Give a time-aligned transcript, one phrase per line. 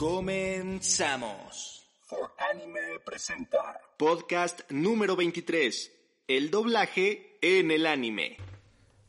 [0.00, 1.84] Comenzamos.
[2.04, 3.58] For Anime presenta
[3.98, 5.92] Podcast número 23.
[6.26, 8.38] El doblaje en el anime.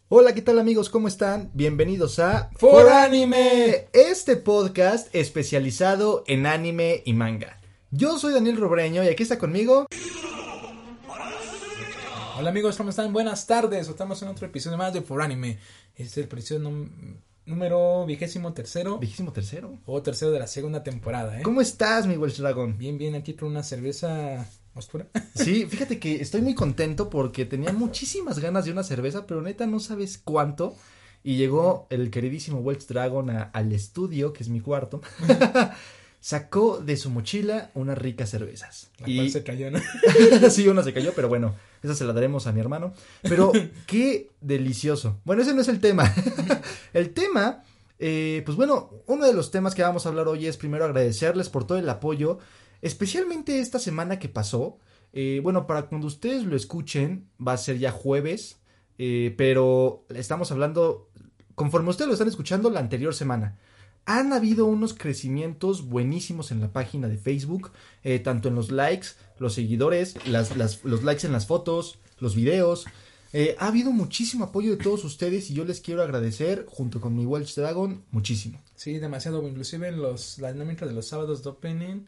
[0.09, 0.90] Hola, ¿qué tal amigos?
[0.90, 1.49] ¿Cómo están?
[1.54, 3.88] Bienvenidos a For Anime.
[3.94, 7.62] este podcast especializado en anime y manga.
[7.91, 9.88] Yo soy Daniel Robreño y aquí está conmigo.
[12.38, 13.13] Hola amigos, ¿cómo están?
[13.13, 13.88] Buenas tardes.
[13.88, 15.58] Estamos en otro episodio más de For Anime.
[15.96, 16.70] Este es el episodio
[17.46, 19.80] número vigésimo tercero Vigésimo tercero.
[19.86, 21.44] o tercero de la segunda temporada, ¿eh?
[21.44, 22.78] ¿Cómo estás, mi Welsh Dragon?
[22.78, 25.08] Bien, bien, aquí con una cerveza oscura.
[25.36, 29.66] Sí, fíjate que estoy muy contento porque tenía muchísimas ganas de una cerveza, pero neta
[29.66, 30.76] no sabes cuánto.
[31.24, 35.02] Y llegó el queridísimo Welsh Dragon a- al estudio, que es mi cuarto.
[36.20, 38.92] Sacó de su mochila unas ricas cervezas.
[39.00, 39.80] La Y- cual se cayó, ¿no?
[40.52, 42.93] sí, una se cayó, pero bueno, esa se la daremos a mi hermano.
[43.21, 43.51] Pero
[43.87, 45.20] qué delicioso.
[45.24, 46.13] Bueno, ese no es el tema.
[46.93, 47.63] el tema,
[47.99, 51.49] eh, pues bueno, uno de los temas que vamos a hablar hoy es primero agradecerles
[51.49, 52.40] por todo el apoyo,
[52.82, 54.77] especialmente esta semana que pasó.
[55.13, 58.60] Eh, bueno, para cuando ustedes lo escuchen, va a ser ya jueves,
[58.98, 61.10] eh, pero estamos hablando,
[61.55, 63.57] conforme ustedes lo están escuchando, la anterior semana.
[64.06, 67.72] Han habido unos crecimientos buenísimos en la página de Facebook,
[68.03, 69.09] eh, tanto en los likes,
[69.42, 72.86] los seguidores, las, los likes en las fotos, los videos.
[73.34, 77.16] Eh, ha habido muchísimo apoyo de todos ustedes y yo les quiero agradecer, junto con
[77.16, 78.62] mi Welsh Dragon, muchísimo.
[78.75, 79.46] Sí, demasiado.
[79.47, 82.06] Inclusive los, la dinámica de los sábados de opening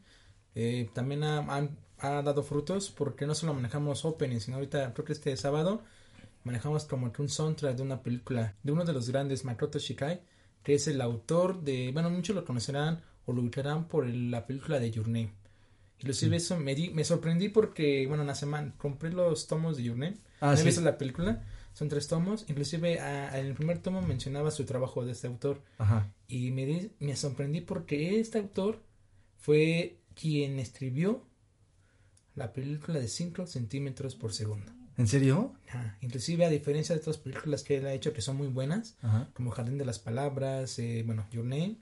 [0.56, 5.06] eh, también ha, han- ha dado frutos porque no solo manejamos opening, sino ahorita creo
[5.06, 5.82] que este sábado
[6.44, 10.22] manejamos como que un soundtrack de una película de uno de los grandes, Makoto Shikai,
[10.62, 14.46] que es el autor de, bueno, muchos lo conocerán o lo ubicarán por el- la
[14.46, 15.32] película de Your Name.
[16.04, 19.98] Inclusive eso me, di- me sorprendí porque, bueno, una semana compré los tomos de Your
[19.98, 20.18] Name.
[20.42, 20.66] Ah, no he sí.
[20.66, 21.44] visto la película,
[21.74, 22.46] son tres tomos.
[22.50, 25.62] Inclusive ah, en el primer tomo mencionaba su trabajo de este autor.
[25.78, 26.12] Ajá.
[26.28, 28.82] Y me, di- me sorprendí porque este autor
[29.38, 31.26] fue quien escribió
[32.36, 34.72] la película de 5 centímetros por segundo.
[34.98, 35.54] ¿En serio?
[35.70, 35.98] Ajá.
[36.02, 39.30] Inclusive a diferencia de otras películas que él ha hecho que son muy buenas, Ajá.
[39.34, 41.78] como Jardín de las Palabras, eh, bueno, Your Name,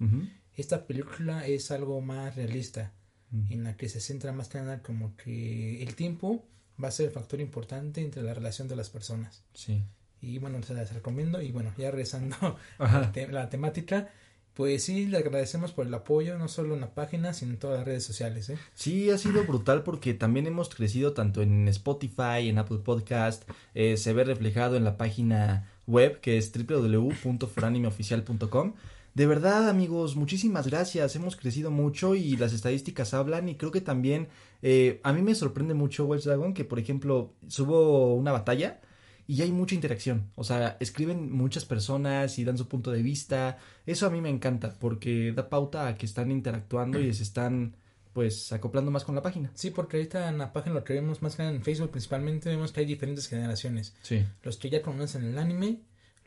[0.55, 2.93] esta película es algo más realista,
[3.31, 3.51] Mm.
[3.53, 6.43] en la que se centra más que nada como que el tiempo
[6.83, 9.43] va a ser el factor importante entre la relación de las personas.
[9.53, 9.83] Sí.
[10.21, 11.41] Y bueno, se las recomiendo.
[11.41, 14.09] Y bueno, ya regresando a la, te- la temática,
[14.53, 17.77] pues sí, le agradecemos por el apoyo, no solo en la página, sino en todas
[17.77, 18.49] las redes sociales.
[18.49, 18.57] ¿eh?
[18.75, 23.95] Sí, ha sido brutal porque también hemos crecido tanto en Spotify, en Apple Podcast, eh,
[23.97, 28.73] se ve reflejado en la página web que es www.foranimeoficial.com.
[29.13, 31.15] De verdad, amigos, muchísimas gracias.
[31.15, 34.29] Hemos crecido mucho y las estadísticas hablan y creo que también
[34.61, 38.79] eh, a mí me sorprende mucho Welsh Dragon que, por ejemplo, subo una batalla
[39.27, 40.31] y hay mucha interacción.
[40.35, 43.57] O sea, escriben muchas personas y dan su punto de vista.
[43.85, 47.75] Eso a mí me encanta porque da pauta a que están interactuando y se están
[48.13, 49.51] pues acoplando más con la página.
[49.53, 52.71] Sí, porque ahorita en la página lo que vemos más que en Facebook principalmente vemos
[52.71, 53.95] que hay diferentes generaciones.
[54.01, 54.25] Sí.
[54.43, 55.79] Los que ya conocen el anime,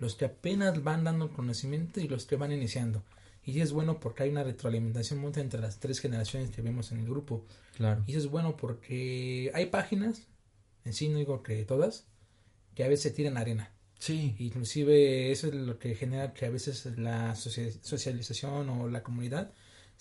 [0.04, 3.03] los que apenas van dando conocimiento y los que van iniciando.
[3.42, 7.00] Y es bueno porque hay una retroalimentación mutua entre las tres generaciones que vemos en
[7.00, 7.44] el grupo.
[7.76, 8.04] Claro.
[8.06, 10.22] Y eso es bueno porque hay páginas,
[10.84, 12.06] en sí no digo que todas,
[12.75, 13.70] que a veces tiran arena.
[13.98, 14.34] Sí.
[14.38, 19.53] Inclusive eso es lo que genera que a veces la socia- socialización o la comunidad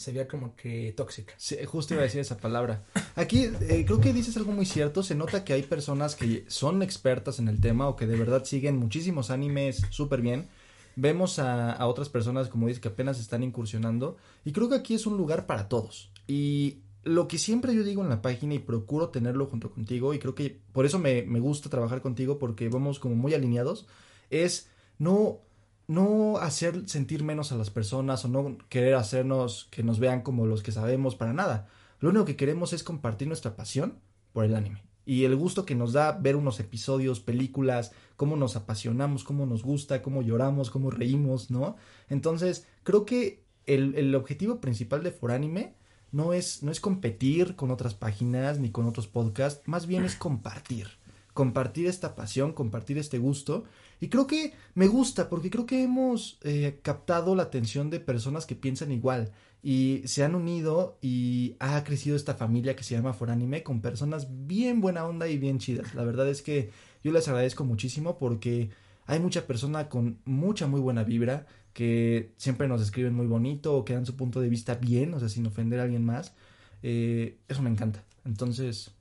[0.03, 1.33] se vea como que tóxica.
[1.37, 2.83] Sí, justo iba a decir esa palabra.
[3.15, 5.01] Aquí eh, creo que dices algo muy cierto.
[5.01, 8.43] Se nota que hay personas que son expertas en el tema o que de verdad
[8.43, 10.49] siguen muchísimos animes súper bien.
[10.95, 14.17] Vemos a, a otras personas, como dices, que apenas están incursionando.
[14.43, 16.11] Y creo que aquí es un lugar para todos.
[16.27, 20.19] Y lo que siempre yo digo en la página y procuro tenerlo junto contigo, y
[20.19, 23.87] creo que por eso me, me gusta trabajar contigo, porque vamos como muy alineados,
[24.29, 25.39] es no
[25.87, 30.45] no hacer sentir menos a las personas o no querer hacernos que nos vean como
[30.45, 31.67] los que sabemos para nada.
[31.99, 33.99] Lo único que queremos es compartir nuestra pasión
[34.33, 38.55] por el anime y el gusto que nos da ver unos episodios, películas, cómo nos
[38.55, 41.75] apasionamos, cómo nos gusta, cómo lloramos, cómo reímos, ¿no?
[42.09, 45.75] Entonces, creo que el, el objetivo principal de Foranime
[46.11, 50.15] no es, no es competir con otras páginas ni con otros podcasts, más bien es
[50.15, 50.87] compartir
[51.33, 53.63] compartir esta pasión, compartir este gusto.
[54.03, 58.45] Y creo que me gusta porque creo que hemos eh, captado la atención de personas
[58.45, 63.13] que piensan igual y se han unido y ha crecido esta familia que se llama
[63.13, 65.95] Foranime con personas bien buena onda y bien chidas.
[65.95, 66.69] La verdad es que
[67.01, 68.71] yo les agradezco muchísimo porque
[69.05, 73.85] hay mucha persona con mucha muy buena vibra que siempre nos escriben muy bonito o
[73.85, 76.35] que dan su punto de vista bien, o sea, sin ofender a alguien más.
[76.81, 78.03] Eh, eso me encanta.
[78.25, 78.91] Entonces,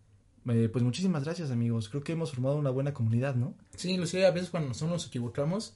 [0.48, 1.88] eh, pues muchísimas gracias amigos.
[1.88, 3.56] Creo que hemos formado una buena comunidad, ¿no?
[3.76, 5.74] Sí, inclusive a veces cuando nosotros nos equivocamos,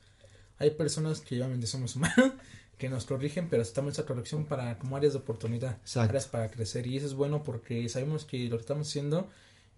[0.58, 2.32] hay personas que obviamente somos humanos,
[2.78, 6.10] que nos corrigen, pero estamos esa corrección para como áreas de oportunidad, Exacto.
[6.10, 6.86] áreas para crecer.
[6.86, 9.28] Y eso es bueno porque sabemos que lo que estamos haciendo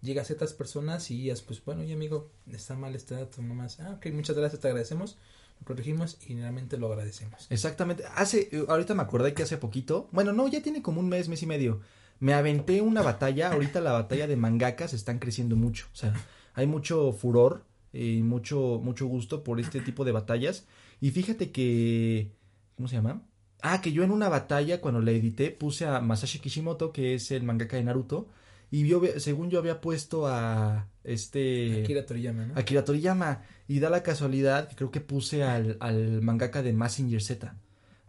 [0.01, 3.79] llega a ciertas personas y ellas, pues bueno, y amigo, está mal este dato nomás.
[3.79, 5.17] Ah, ok, muchas gracias, te agradecemos.
[5.59, 7.47] Lo corregimos y realmente lo agradecemos.
[7.49, 8.03] Exactamente.
[8.15, 11.43] Hace, ahorita me acordé que hace poquito, bueno, no, ya tiene como un mes, mes
[11.43, 11.81] y medio.
[12.21, 16.13] Me aventé una batalla, ahorita la batalla de mangakas están creciendo mucho, o sea,
[16.53, 17.63] hay mucho furor
[17.93, 20.67] y mucho, mucho gusto por este tipo de batallas.
[21.01, 22.31] Y fíjate que,
[22.75, 23.23] ¿cómo se llama?
[23.61, 27.31] Ah, que yo en una batalla, cuando la edité, puse a Masashi Kishimoto, que es
[27.31, 28.27] el mangaka de Naruto,
[28.71, 31.81] y yo, según yo había puesto a este...
[31.83, 32.53] Akira Toriyama, ¿no?
[32.55, 33.43] Akira Toriyama.
[33.67, 37.55] Y da la casualidad que creo que puse al, al mangaka de Massinger Z.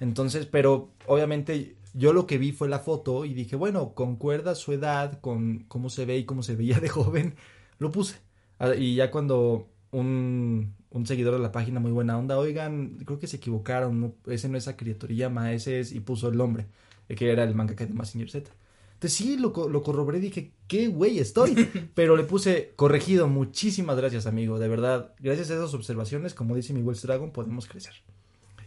[0.01, 4.73] Entonces, pero obviamente yo lo que vi fue la foto y dije, bueno, concuerda su
[4.73, 7.35] edad con cómo se ve y cómo se veía de joven,
[7.79, 8.17] lo puse.
[8.59, 13.19] Ah, Y ya cuando un, un seguidor de la página muy buena onda, oigan, creo
[13.19, 16.67] que se equivocaron, no- ese no es Akira Toriyama, ese es, y puso el nombre,
[17.09, 18.51] que era el mangaka de Massinger Z.
[18.95, 21.55] Entonces sí, lo, lo corroboré dije, qué güey estoy.
[21.95, 23.29] Pero le puse corregido.
[23.29, 24.59] Muchísimas gracias, amigo.
[24.59, 27.95] De verdad, gracias a esas observaciones, como dice mi Wells Dragon, podemos crecer.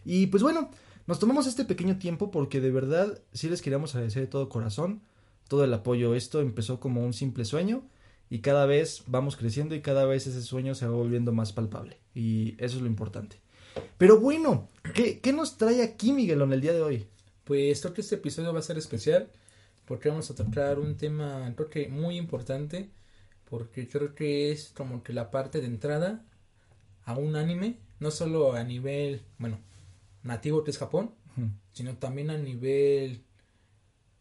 [0.05, 0.69] Y pues bueno,
[1.07, 5.01] nos tomamos este pequeño tiempo porque de verdad sí les queríamos agradecer de todo corazón
[5.47, 6.15] todo el apoyo.
[6.15, 7.83] Esto empezó como un simple sueño
[8.29, 11.99] y cada vez vamos creciendo y cada vez ese sueño se va volviendo más palpable.
[12.15, 13.37] Y eso es lo importante.
[13.97, 17.07] Pero bueno, ¿qué, qué nos trae aquí Miguelón el día de hoy?
[17.43, 19.29] Pues creo que este episodio va a ser especial
[19.85, 22.89] porque vamos a tocar un tema creo que muy importante
[23.49, 26.23] porque creo que es como que la parte de entrada
[27.05, 29.59] a un anime, no solo a nivel, bueno,
[30.23, 31.11] nativo que es Japón,
[31.73, 33.23] sino también a nivel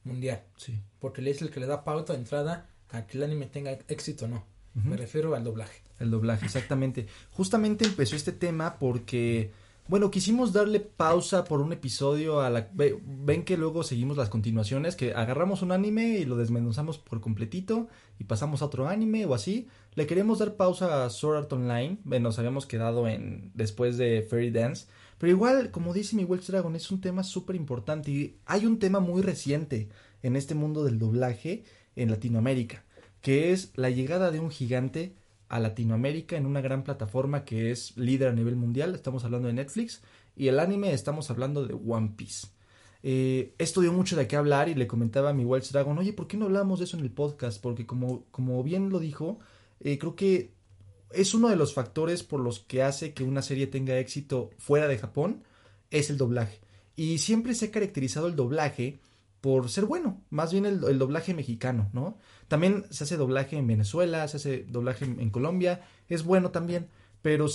[0.05, 0.79] mundial, Sí.
[0.99, 3.73] porque él es el que le da pauta de entrada a que el anime tenga
[3.89, 4.45] éxito o no.
[4.75, 5.83] Me refiero al doblaje.
[5.99, 7.07] El doblaje, exactamente.
[7.33, 9.51] Justamente empezó este tema porque,
[9.87, 12.71] bueno, quisimos darle pausa por un episodio a la...
[12.73, 17.89] Ven que luego seguimos las continuaciones, que agarramos un anime y lo desmenuzamos por completito
[18.19, 19.69] y pasamos a otro anime o así.
[19.95, 24.51] Le queríamos dar pausa a Sword Art Online, nos habíamos quedado en después de Fairy
[24.51, 24.87] Dance.
[25.19, 28.79] Pero igual, como dice mi Welsh Dragon, es un tema súper importante y hay un
[28.79, 29.91] tema muy reciente
[30.23, 31.65] en este mundo del doblaje
[31.97, 32.85] en Latinoamérica,
[33.21, 35.15] que es la llegada de un gigante
[35.49, 38.95] a Latinoamérica en una gran plataforma que es líder a nivel mundial.
[38.95, 40.03] Estamos hablando de Netflix
[40.35, 42.49] y el anime estamos hablando de One Piece.
[43.03, 46.13] Eh, esto dio mucho de qué hablar y le comentaba a mi Welsh Dragon, oye,
[46.13, 47.61] ¿por qué no hablamos de eso en el podcast?
[47.61, 49.41] Porque como, como bien lo dijo,
[49.81, 50.53] eh, creo que
[51.11, 54.89] es uno de los factores por los que hace que una serie tenga éxito fuera
[54.89, 55.43] de Japón,
[55.91, 56.61] es el doblaje.
[56.97, 59.01] Y siempre se ha caracterizado el doblaje
[59.43, 62.17] por ser bueno, más bien el, doblaje mexicano, ¿no?
[62.47, 66.87] También se hace doblaje en Venezuela, se hace doblaje en, Colombia, es bueno también,
[67.23, 67.47] pero,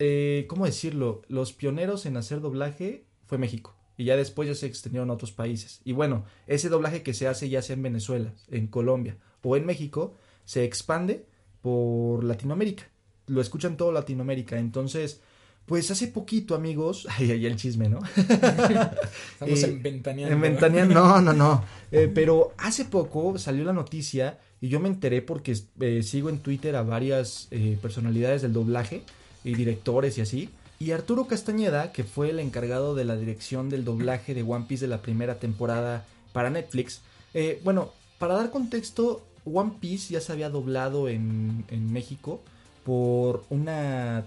[0.00, 1.22] eh, ¿cómo decirlo?
[1.28, 3.76] Los pioneros en hacer doblaje fue México.
[3.96, 5.80] Y ya después ya se extendieron a otros países.
[5.84, 9.66] Y bueno, ese doblaje que se hace ya sea en Venezuela, en Colombia o en
[9.66, 11.26] México, se expande
[11.62, 12.90] por Latinoamérica.
[13.28, 14.58] Lo escuchan todo Latinoamérica.
[14.58, 15.22] Entonces,
[15.66, 17.06] pues hace poquito, amigos.
[17.18, 18.00] Ay, ay, el chisme, ¿no?
[18.16, 20.34] Estamos Eh, en ventaneando.
[20.34, 21.64] En Ventaneando, no, no, no.
[21.92, 26.38] Eh, pero hace poco salió la noticia y yo me enteré porque eh, sigo en
[26.38, 29.02] Twitter a varias eh, personalidades del doblaje
[29.42, 30.50] y directores y así.
[30.78, 34.84] Y Arturo Castañeda, que fue el encargado de la dirección del doblaje de One Piece
[34.84, 37.00] de la primera temporada para Netflix.
[37.34, 42.40] eh, bueno, para dar contexto, One Piece ya se había doblado en, en México
[42.84, 44.24] por una,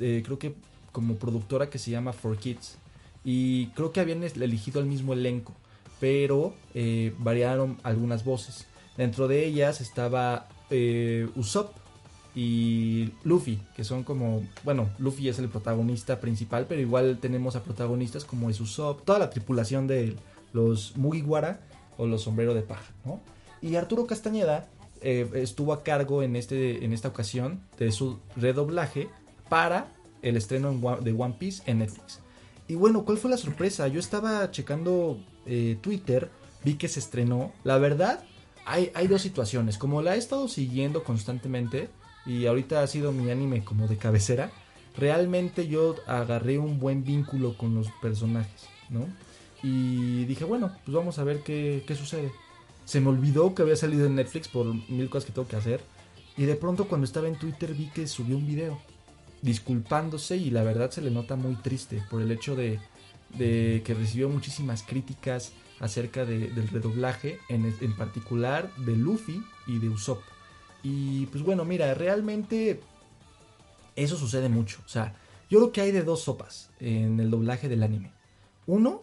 [0.00, 0.54] eh, creo que
[0.92, 2.78] como productora que se llama For Kids.
[3.24, 5.52] Y creo que habían elegido el mismo elenco,
[6.00, 8.66] pero eh, variaron algunas voces.
[8.96, 11.76] Dentro de ellas estaba eh, Usopp
[12.34, 17.62] y Luffy, que son como, bueno, Luffy es el protagonista principal, pero igual tenemos a
[17.62, 20.16] protagonistas como es Usopp, toda la tripulación de
[20.52, 21.60] los Mugiwara
[21.96, 23.20] o los Sombrero de Paja, ¿no?
[23.60, 24.68] Y Arturo Castañeda
[25.00, 29.08] eh, estuvo a cargo en, este, en esta ocasión de su redoblaje
[29.48, 32.20] para el estreno de One Piece en Netflix.
[32.66, 33.88] Y bueno, ¿cuál fue la sorpresa?
[33.88, 36.30] Yo estaba checando eh, Twitter,
[36.64, 37.52] vi que se estrenó.
[37.64, 38.24] La verdad,
[38.66, 39.78] hay, hay dos situaciones.
[39.78, 41.88] Como la he estado siguiendo constantemente
[42.26, 44.50] y ahorita ha sido mi anime como de cabecera,
[44.96, 49.06] realmente yo agarré un buen vínculo con los personajes, ¿no?
[49.62, 52.30] Y dije, bueno, pues vamos a ver qué, qué sucede.
[52.84, 55.80] Se me olvidó que había salido en Netflix por mil cosas que tengo que hacer.
[56.36, 58.78] Y de pronto cuando estaba en Twitter vi que subió un video
[59.42, 62.78] disculpándose y la verdad se le nota muy triste por el hecho de,
[63.38, 69.88] que recibió muchísimas críticas acerca de- del redoblaje, en, en particular de Luffy y de
[69.88, 70.22] Usopp.
[70.82, 72.80] Y pues bueno, mira, realmente
[73.96, 74.80] eso sucede mucho.
[74.84, 75.14] O sea,
[75.50, 78.12] yo creo que hay de dos sopas en el doblaje del anime.
[78.66, 79.02] Uno,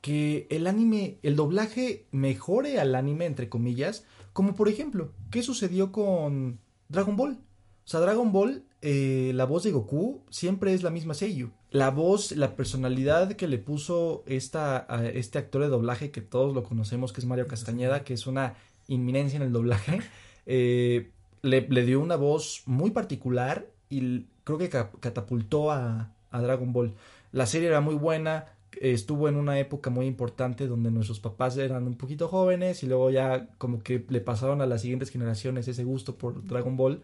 [0.00, 5.92] que el anime, el doblaje mejore al anime, entre comillas, como por ejemplo, ¿qué sucedió
[5.92, 7.38] con Dragon Ball?
[7.84, 11.50] O sea, Dragon Ball, eh, la voz de Goku siempre es la misma Seiyu.
[11.70, 16.54] La voz, la personalidad que le puso esta, a este actor de doblaje que todos
[16.54, 18.54] lo conocemos, que es Mario Castañeda, que es una
[18.88, 20.00] inminencia en el doblaje,
[20.46, 21.10] eh,
[21.42, 26.72] le, le dio una voz muy particular y creo que ca- catapultó a, a Dragon
[26.72, 26.94] Ball.
[27.32, 28.46] La serie era muy buena,
[28.80, 33.10] estuvo en una época muy importante donde nuestros papás eran un poquito jóvenes y luego
[33.10, 37.02] ya como que le pasaron a las siguientes generaciones ese gusto por Dragon Ball,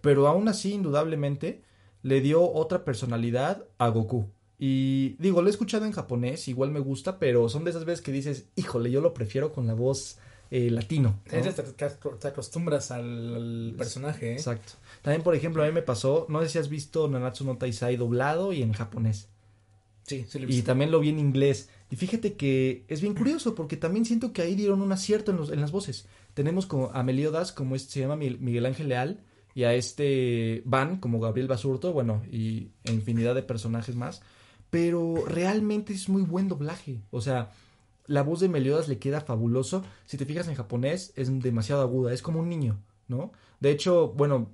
[0.00, 1.62] pero aún así indudablemente
[2.02, 4.26] le dio otra personalidad a Goku.
[4.58, 8.02] Y digo, lo he escuchado en japonés, igual me gusta, pero son de esas veces
[8.02, 10.18] que dices, híjole, yo lo prefiero con la voz
[10.50, 11.18] eh, latino.
[11.32, 11.52] ¿no?
[11.52, 11.62] Te,
[12.18, 14.34] te- acostumbras al, personaje, ¿eh?
[14.34, 14.72] Exacto.
[15.02, 17.96] También, por ejemplo, a mí me pasó, no sé si has visto Nanatsu no Taisai
[17.96, 19.28] doblado y en japonés.
[20.06, 20.66] Sí, sí lo he Y visto.
[20.66, 21.70] también lo vi en inglés.
[21.90, 25.36] Y fíjate que es bien curioso porque también siento que ahí dieron un acierto en,
[25.38, 26.06] los- en las voces.
[26.34, 29.20] Tenemos como a Meliodas, como este se llama Miguel Miguel Ángel Leal,
[29.54, 34.22] y a este Van, como Gabriel Basurto, bueno, y infinidad de personajes más.
[34.70, 37.00] Pero realmente es muy buen doblaje.
[37.10, 37.50] O sea,
[38.06, 39.84] la voz de Meliodas le queda fabuloso.
[40.06, 42.78] Si te fijas en japonés, es demasiado aguda, es como un niño,
[43.08, 43.32] ¿no?
[43.58, 44.50] De hecho, bueno,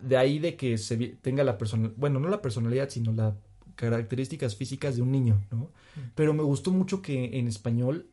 [0.00, 3.34] de ahí de que se tenga la personalidad, bueno, no la personalidad, sino las
[3.74, 5.70] características físicas de un niño, ¿no?
[6.14, 8.08] Pero me gustó mucho que en español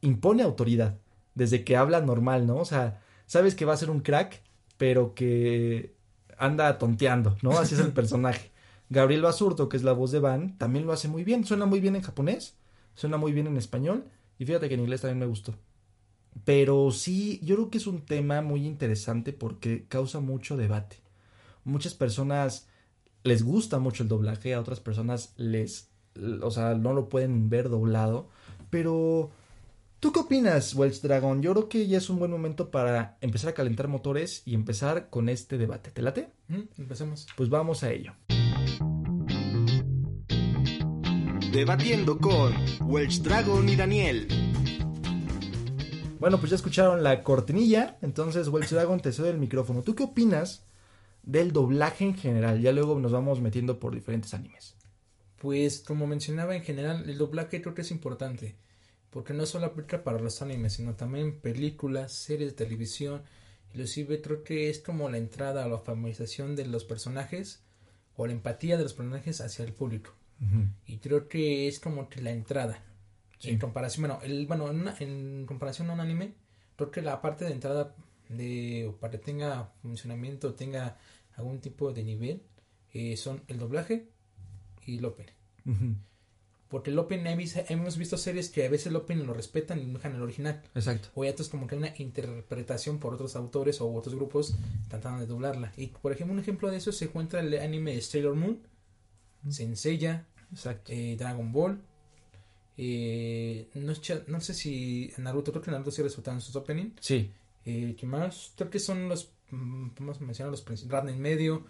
[0.00, 0.98] impone autoridad,
[1.34, 2.56] desde que habla normal, ¿no?
[2.56, 4.42] O sea, sabes que va a ser un crack,
[4.80, 5.94] pero que
[6.38, 7.50] anda tonteando, ¿no?
[7.58, 8.50] Así es el personaje.
[8.88, 11.44] Gabriel Basurto, que es la voz de Van, también lo hace muy bien.
[11.44, 12.56] Suena muy bien en japonés,
[12.94, 14.06] suena muy bien en español,
[14.38, 15.54] y fíjate que en inglés también me gustó.
[16.46, 20.96] Pero sí, yo creo que es un tema muy interesante porque causa mucho debate.
[21.64, 22.66] Muchas personas
[23.22, 25.90] les gusta mucho el doblaje, a otras personas les,
[26.40, 28.30] o sea, no lo pueden ver doblado.
[28.70, 29.30] Pero,
[30.00, 31.42] ¿tú qué opinas, Welsh Dragon?
[31.42, 35.10] Yo creo que ya es un buen momento para empezar a calentar motores y empezar
[35.10, 35.90] con este debate.
[35.90, 36.30] ¿Te late?
[36.48, 37.26] Mm, Empecemos.
[37.36, 38.14] Pues vamos a ello.
[41.52, 44.28] Debatiendo con Welch Dragon y Daniel.
[46.18, 49.82] Bueno, pues ya escucharon la cortinilla, entonces Welsh Dragon te cedo el micrófono.
[49.82, 50.64] ¿Tú qué opinas
[51.22, 52.60] del doblaje en general?
[52.60, 54.76] Ya luego nos vamos metiendo por diferentes animes.
[55.38, 58.56] Pues como mencionaba en general, el doblaje creo que es importante.
[59.10, 63.22] Porque no solo aplica para los animes, sino también películas, series de televisión.
[63.70, 67.62] Inclusive creo que es como la entrada a la familiarización de los personajes
[68.16, 70.12] o la empatía de los personajes hacia el público.
[70.86, 72.82] Y creo que es como que la entrada.
[73.42, 76.34] En comparación, bueno, el, bueno, en, una- en comparación a un anime,
[76.76, 77.94] creo que la parte de entrada
[78.28, 80.98] de o para que tenga funcionamiento, tenga
[81.36, 82.42] algún tipo de nivel,
[82.92, 84.08] eh, son el doblaje
[84.86, 85.32] y el.
[85.66, 85.94] Ujú,
[86.70, 86.98] Porque el
[87.36, 90.62] vis- hemos visto series que a veces el opening lo respetan y dejan el original.
[90.74, 91.08] Exacto.
[91.16, 94.54] O ya es como que una interpretación por otros autores o otros grupos
[94.88, 95.72] tratando de doblarla.
[95.76, 98.60] Y por ejemplo, un ejemplo de eso se encuentra el anime de Sailor Moon,
[99.48, 100.92] Senseiya, Exacto.
[100.92, 101.80] eh, Dragon Ball.
[102.76, 106.90] eh, no, sé- no sé si Naruto, creo que Naruto sí resultaron sus opening.
[107.00, 107.30] Sí.
[107.66, 108.52] Eh, ¿Qué más?
[108.56, 109.32] Creo que son los.
[109.50, 111.14] mm, Vamos a mencionar los principales.
[111.14, 111.66] En medio.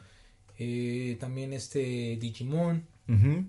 [0.63, 2.87] eh, también este Digimon.
[3.09, 3.47] Ujú,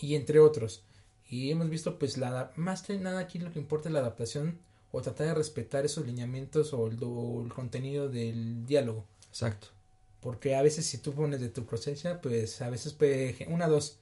[0.00, 0.84] Y entre otros.
[1.28, 4.58] Y hemos visto, pues, la más que nada aquí lo que importa es la adaptación.
[4.92, 9.04] O tratar de respetar esos lineamientos o el, o el contenido del diálogo.
[9.28, 9.68] Exacto.
[10.20, 13.36] Porque a veces, si tú pones de tu cosecha, pues a veces puede.
[13.48, 13.98] Una, dos.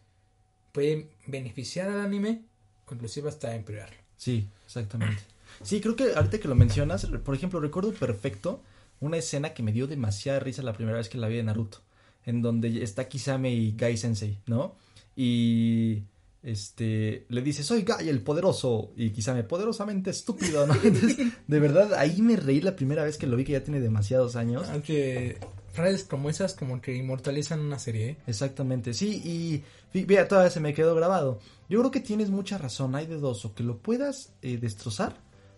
[0.72, 2.42] Puede beneficiar al anime.
[2.86, 3.96] O inclusive hasta empeorarlo.
[4.16, 5.22] Sí, exactamente.
[5.62, 8.62] Sí, creo que ahorita que lo mencionas, por ejemplo, recuerdo perfecto
[9.00, 11.78] una escena que me dio demasiada risa la primera vez que la vi de Naruto,
[12.24, 14.76] en donde está Kisame y Gai Sensei, ¿no?
[15.16, 16.04] Y
[16.42, 20.74] este le dice, "Soy Gai el poderoso" y Kisame poderosamente estúpido, ¿no?
[20.82, 23.80] Entonces, de verdad ahí me reí la primera vez que lo vi que ya tiene
[23.80, 24.68] demasiados años.
[24.70, 25.38] Aunque
[25.72, 28.16] frases como esas como que inmortalizan una serie, ¿eh?
[28.26, 29.62] Exactamente, sí,
[29.94, 31.40] y vea, todavía se me quedó grabado.
[31.68, 35.16] Yo creo que tienes mucha razón, hay de dos, o que lo puedas eh, destrozar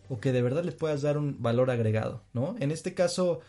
[0.08, 2.56] o que de verdad le puedas dar un valor agregado, ¿no?
[2.61, 3.40] En este caso,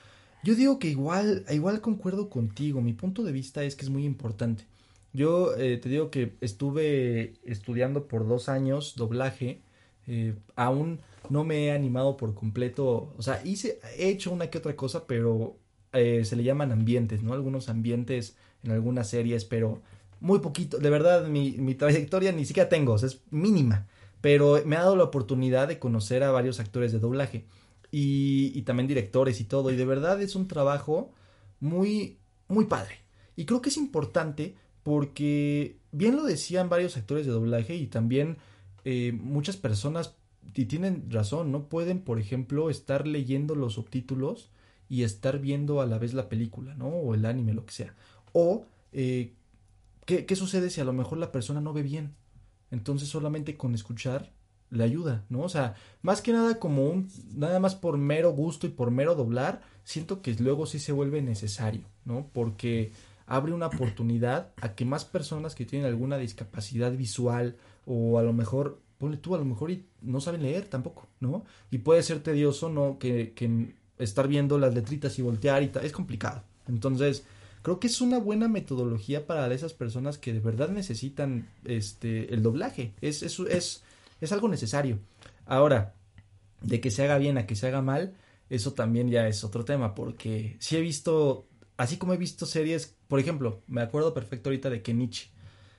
[0.43, 2.79] Yo digo que igual, igual concuerdo contigo.
[2.79, 4.67] Mi punto de vista es que es muy importante.
[5.15, 9.62] Yo eh, te digo que estuve estudiando por dos años doblaje.
[10.07, 13.13] eh, aún no me he animado por completo.
[13.17, 15.57] O sea, hice, he hecho una que otra cosa, pero
[15.93, 17.34] eh, se le llaman ambientes, ¿no?
[17.34, 19.81] Algunos ambientes en algunas series, pero
[20.19, 20.77] muy poquito.
[20.79, 23.88] De verdad, mi, mi trayectoria ni siquiera tengo, o sea, es mínima.
[24.22, 27.45] Pero me ha dado la oportunidad de conocer a varios actores de doblaje
[27.91, 29.72] y, y también directores y todo.
[29.72, 31.13] Y de verdad es un trabajo
[31.60, 32.95] muy, muy padre.
[33.36, 38.37] Y creo que es importante porque bien lo decían varios actores de doblaje y también
[38.83, 40.13] eh, muchas personas,
[40.53, 44.51] y tienen razón, no pueden, por ejemplo, estar leyendo los subtítulos
[44.87, 46.89] y estar viendo a la vez la película, ¿no?
[46.89, 47.95] O el anime, lo que sea.
[48.31, 49.33] O, eh,
[50.05, 52.13] ¿qué, ¿qué sucede si a lo mejor la persona no ve bien?
[52.69, 54.33] Entonces solamente con escuchar
[54.69, 55.41] le ayuda, ¿no?
[55.41, 55.73] O sea,
[56.03, 60.21] más que nada como un, nada más por mero gusto y por mero doblar, siento
[60.21, 62.29] que luego sí se vuelve necesario, ¿no?
[62.31, 62.91] Porque
[63.27, 68.34] abre una oportunidad a que más personas que tienen alguna discapacidad visual o a lo
[68.34, 71.46] mejor, ponle tú, a lo mejor y no saben leer tampoco, ¿no?
[71.72, 72.98] Y puede ser tedioso, ¿no?
[73.00, 76.44] Que, estar viendo las letritas y voltear y tal, es complicado.
[76.67, 77.25] Entonces,
[77.62, 82.44] creo que es una buena metodología para esas personas que de verdad necesitan este el
[82.44, 82.94] doblaje.
[83.00, 83.84] Es, es, es,
[84.20, 85.00] es algo necesario.
[85.46, 85.94] Ahora,
[86.62, 88.15] de que se haga bien a que se haga mal,
[88.50, 92.94] eso también ya es otro tema, porque si he visto, así como he visto series,
[93.07, 95.29] por ejemplo, me acuerdo perfecto ahorita de Kenichi.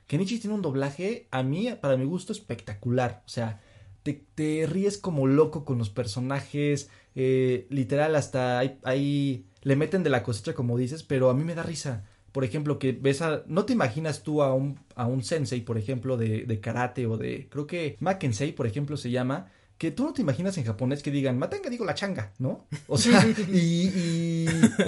[0.06, 3.22] Kenichi tiene un doblaje, a mí, para mi gusto, espectacular.
[3.26, 3.60] O sea,
[4.02, 10.10] te, te ríes como loco con los personajes, eh, literal, hasta hay, le meten de
[10.10, 12.04] la cosecha, como dices, pero a mí me da risa.
[12.30, 13.42] Por ejemplo, que ves a.
[13.46, 17.16] No te imaginas tú a un, a un sensei, por ejemplo, de, de karate o
[17.16, 17.48] de.
[17.48, 19.50] Creo que Makensei, por ejemplo, se llama.
[19.78, 22.66] Que tú no te imaginas en japonés que digan, matenga, digo la changa, ¿no?
[22.88, 24.46] O sea, y, y,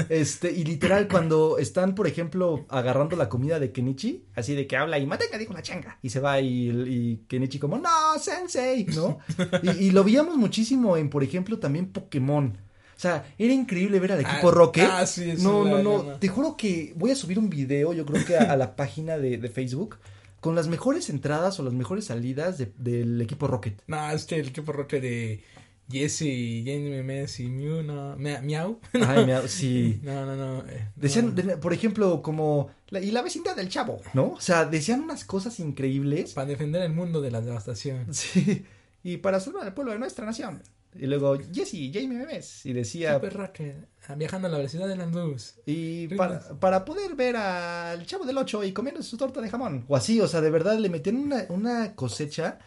[0.08, 4.76] este, y literal, cuando están, por ejemplo, agarrando la comida de Kenichi, así de que
[4.78, 8.86] habla y matenga, digo la changa, y se va y, y Kenichi como, no, sensei,
[8.86, 9.18] ¿no?
[9.62, 12.56] Y, y lo veíamos muchísimo en, por ejemplo, también Pokémon.
[12.96, 14.88] O sea, era increíble ver al equipo Ah, Rocket.
[14.90, 18.04] ah, sí, no, no, no, la- Te juro que voy a subir un video, yo
[18.04, 19.96] creo que a, a la página de, de Facebook,
[20.40, 23.82] con las mejores entradas o las mejores salidas de- del equipo Rocket.
[23.86, 25.42] No, es que el equipo roche de
[25.90, 28.78] Jesse, Jamie Memes y Mew, no, Miau.
[28.92, 30.00] Ay, me- sí.
[30.02, 30.66] No, no, no.
[30.68, 31.60] eh, Decían, no.
[31.60, 34.32] por ejemplo, como, la- y la vecindad del chavo, ¿no?
[34.32, 36.34] O sea, decían unas cosas increíbles.
[36.34, 38.06] Para defender el mundo de la devastación.
[38.12, 38.64] Sí.
[39.04, 40.60] Y para salvar al pueblo de nuestra nación.
[40.94, 42.64] Y luego, Jesse, Jamie Memes.
[42.64, 45.56] Y decía, Super Rocket, ah, viajando a la velocidad de la luz.
[45.66, 49.84] Y para, para poder ver al chavo del 8 y comiendo su torta de jamón.
[49.88, 52.58] O así, o sea, de verdad le metían una, una cosecha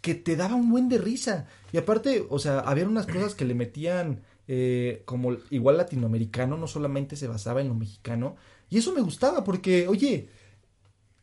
[0.00, 1.46] que te daba un buen de risa.
[1.72, 6.68] Y aparte, o sea, había unas cosas que le metían eh, como igual latinoamericano, no
[6.68, 8.36] solamente se basaba en lo mexicano.
[8.68, 10.28] Y eso me gustaba porque, oye,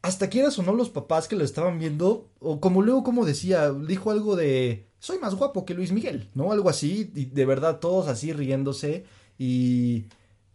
[0.02, 3.72] hasta quieras o no los papás que lo estaban viendo, o como luego como decía,
[3.72, 6.54] dijo algo de, soy más guapo que Luis Miguel, ¿no?
[6.54, 9.04] Algo así, y de verdad todos así riéndose.
[9.38, 10.06] Y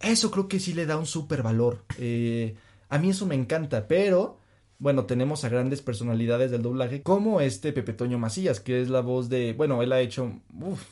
[0.01, 1.85] eso creo que sí le da un súper valor.
[1.99, 2.57] Eh,
[2.89, 4.39] a mí eso me encanta, pero
[4.79, 9.03] bueno, tenemos a grandes personalidades del doblaje, como este Pepe Toño Macías, que es la
[9.03, 10.41] voz de, bueno, él ha hecho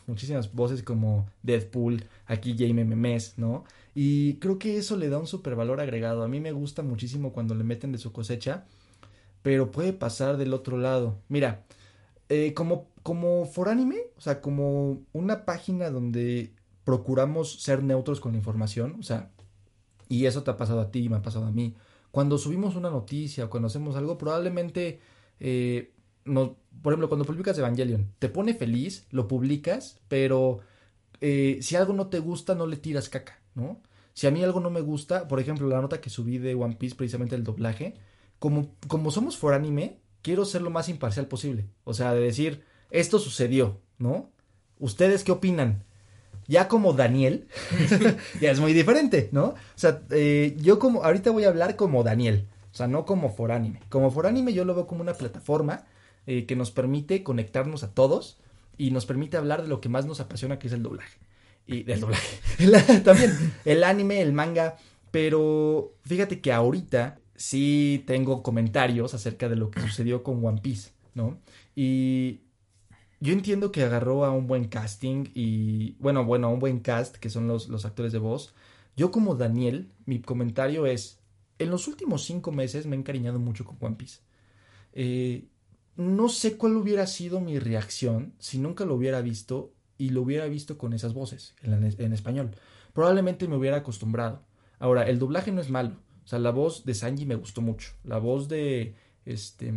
[0.06, 3.64] muchísimas voces como Deadpool, aquí Jaime Memes, ¿no?
[3.94, 6.22] Y creo que eso le da un súper valor agregado.
[6.22, 8.66] A mí me gusta muchísimo cuando le meten de su cosecha,
[9.40, 11.16] pero puede pasar del otro lado.
[11.30, 11.64] Mira,
[12.28, 18.38] eh, como, como Foránime, o sea, como una página donde procuramos ser neutros con la
[18.38, 19.30] información, o sea,
[20.08, 21.74] y eso te ha pasado a ti, me ha pasado a mí.
[22.10, 25.00] Cuando subimos una noticia o cuando hacemos algo, probablemente,
[25.40, 25.92] eh,
[26.24, 26.50] nos,
[26.82, 30.60] por ejemplo, cuando publicas Evangelion, te pone feliz, lo publicas, pero
[31.20, 33.80] eh, si algo no te gusta, no le tiras caca, ¿no?
[34.14, 36.76] Si a mí algo no me gusta, por ejemplo, la nota que subí de One
[36.76, 37.94] Piece, precisamente el doblaje,
[38.38, 41.66] como, como somos for anime, quiero ser lo más imparcial posible.
[41.84, 44.28] O sea, de decir, esto sucedió, ¿no?
[44.80, 45.84] ¿Ustedes qué opinan?
[46.48, 47.46] Ya como Daniel,
[48.40, 49.44] ya es muy diferente, ¿no?
[49.50, 53.30] O sea, eh, yo como, ahorita voy a hablar como Daniel, o sea, no como
[53.30, 53.78] Foránime.
[53.88, 55.84] Como Foránime yo lo veo como una plataforma
[56.26, 58.38] eh, que nos permite conectarnos a todos
[58.76, 61.18] y nos permite hablar de lo que más nos apasiona, que es el doblaje.
[61.68, 62.40] Y del doblaje.
[62.58, 63.32] El- también
[63.64, 64.76] el anime, el manga,
[65.12, 70.90] pero fíjate que ahorita sí tengo comentarios acerca de lo que sucedió con One Piece,
[71.14, 71.38] ¿no?
[71.74, 72.40] Y
[73.20, 77.16] yo entiendo que agarró a un buen casting y, bueno, bueno, a un buen cast,
[77.16, 78.54] que son los, los actores de voz.
[78.96, 81.20] Yo como Daniel, mi comentario es,
[81.58, 84.20] en los últimos cinco meses me he encariñado mucho con One Piece.
[84.92, 85.48] Eh,
[85.96, 90.46] no sé cuál hubiera sido mi reacción si nunca lo hubiera visto y lo hubiera
[90.46, 92.50] visto con esas voces en, en español.
[92.92, 94.42] probablemente me hubiera acostumbrado.
[94.78, 95.96] Ahora, el doblaje no es malo.
[96.26, 97.92] O sea, la voz de Sanji me gustó mucho.
[98.02, 99.72] La voz de, este,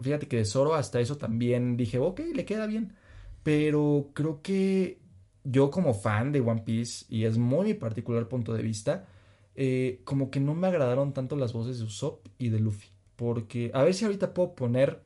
[0.00, 2.96] fíjate que de Zoro hasta eso también dije, ok, le queda bien.
[3.44, 4.98] Pero creo que
[5.44, 9.06] yo como fan de One Piece, y es muy mi particular punto de vista,
[9.54, 12.88] eh, como que no me agradaron tanto las voces de Usopp y de Luffy.
[13.14, 15.00] Porque, a ver si ahorita puedo poner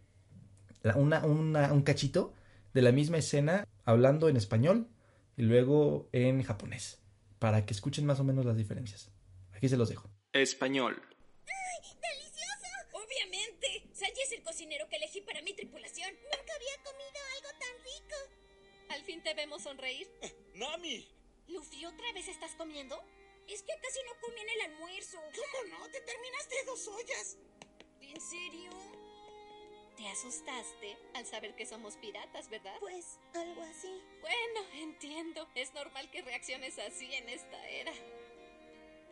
[0.96, 2.33] una, una, un cachito
[2.72, 4.88] de la misma escena hablando en español
[5.37, 6.98] y luego en japonés,
[7.38, 9.11] para que escuchen más o menos las diferencias.
[9.53, 10.17] Aquí se los dejo.
[10.32, 11.02] Español.
[11.44, 12.68] ¡Delicioso!
[12.92, 13.88] Obviamente.
[13.92, 16.14] Sanji es el cocinero que elegí para mi tripulación.
[16.14, 18.16] Nunca había comido algo tan rico.
[18.90, 20.08] Al fin te vemos sonreír.
[20.54, 21.08] ¡Nami!
[21.48, 23.02] Luffy, ¿otra vez estás comiendo?
[23.48, 25.18] Es que casi no comí en el almuerzo.
[25.34, 25.90] ¿Cómo no?
[25.90, 27.38] Te terminaste dos ollas.
[28.02, 28.70] ¿En serio?
[29.96, 32.76] Te asustaste al saber que somos piratas, ¿verdad?
[32.80, 34.00] Pues algo así.
[34.20, 35.48] Bueno, entiendo.
[35.54, 37.92] Es normal que reacciones así en esta era.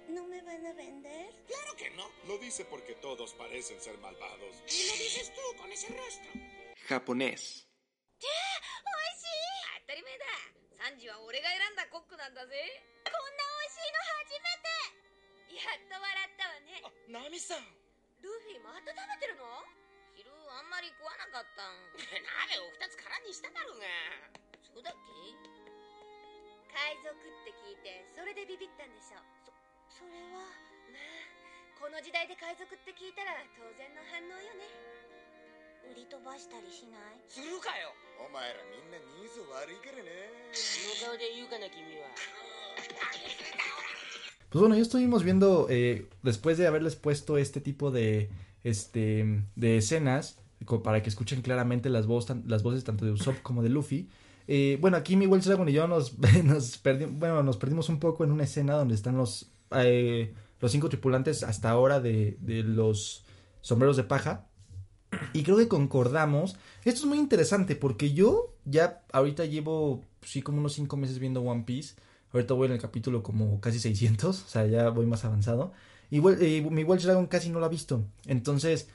[0.09, 1.31] ¿No me van a vender?
[1.47, 2.09] ¡Claro que no!
[2.27, 4.57] Lo dice porque todos parecen ser malvados.
[4.69, 6.31] Y lo dices tú con ese rostro.
[6.89, 7.67] Japonés.
[8.19, 8.27] ¿Qué?
[8.27, 9.37] ¡Oishi!
[9.77, 10.35] ¡Atarimeda!
[10.77, 12.63] Sanji wa ore ga eranda kokku nan da ze.
[13.05, 14.79] Konna oishii no hajimete!
[15.57, 16.77] Yatto waratta wa ne.
[16.85, 17.65] Ah, Nami-san.
[18.23, 19.45] Luffy また食べてるの
[20.17, 23.87] 昼あんまり食わなかったん鍋を2つ空にしただろうが
[24.65, 25.13] そうだっけ
[26.73, 29.21] 海賊って聞いてそれでビビったんでしょ
[29.96, 30.46] それは。
[30.92, 34.70] まあこの時代で海賊って聞いたら当然の反応よね
[35.92, 37.92] 売り飛ばしたりしないするかよ。
[38.22, 40.54] お前らみんな人相悪いからね。
[40.54, 42.08] その顔で言うかな君は
[44.50, 48.30] Pues bueno, ya estuvimos viendo, eh, después de haberles puesto este tipo de,
[48.66, 53.12] este, de escenas, co- para que escuchen claramente las, voz, tan- las voces tanto de
[53.12, 54.10] Usopp como de Luffy.
[54.48, 58.00] eh, bueno, aquí mi Wells Dragon y yo nos, nos, perdi- bueno, nos perdimos un
[58.02, 63.25] poco en una escena donde están los, eh, los cinco tripulantes hasta ahora de, los
[63.61, 64.47] sombreros de paja.
[65.33, 66.57] Y creo que concordamos.
[66.85, 71.43] Esto es muy interesante porque yo ya ahorita llevo, sí, como unos cinco meses viendo
[71.43, 71.95] One Piece.
[72.33, 75.73] Ahorita voy en el capítulo como casi 600, o sea, ya voy más avanzado.
[76.11, 78.05] Y eh, mi Welsh Dragon casi no lo ha visto.
[78.27, 78.89] Entonces,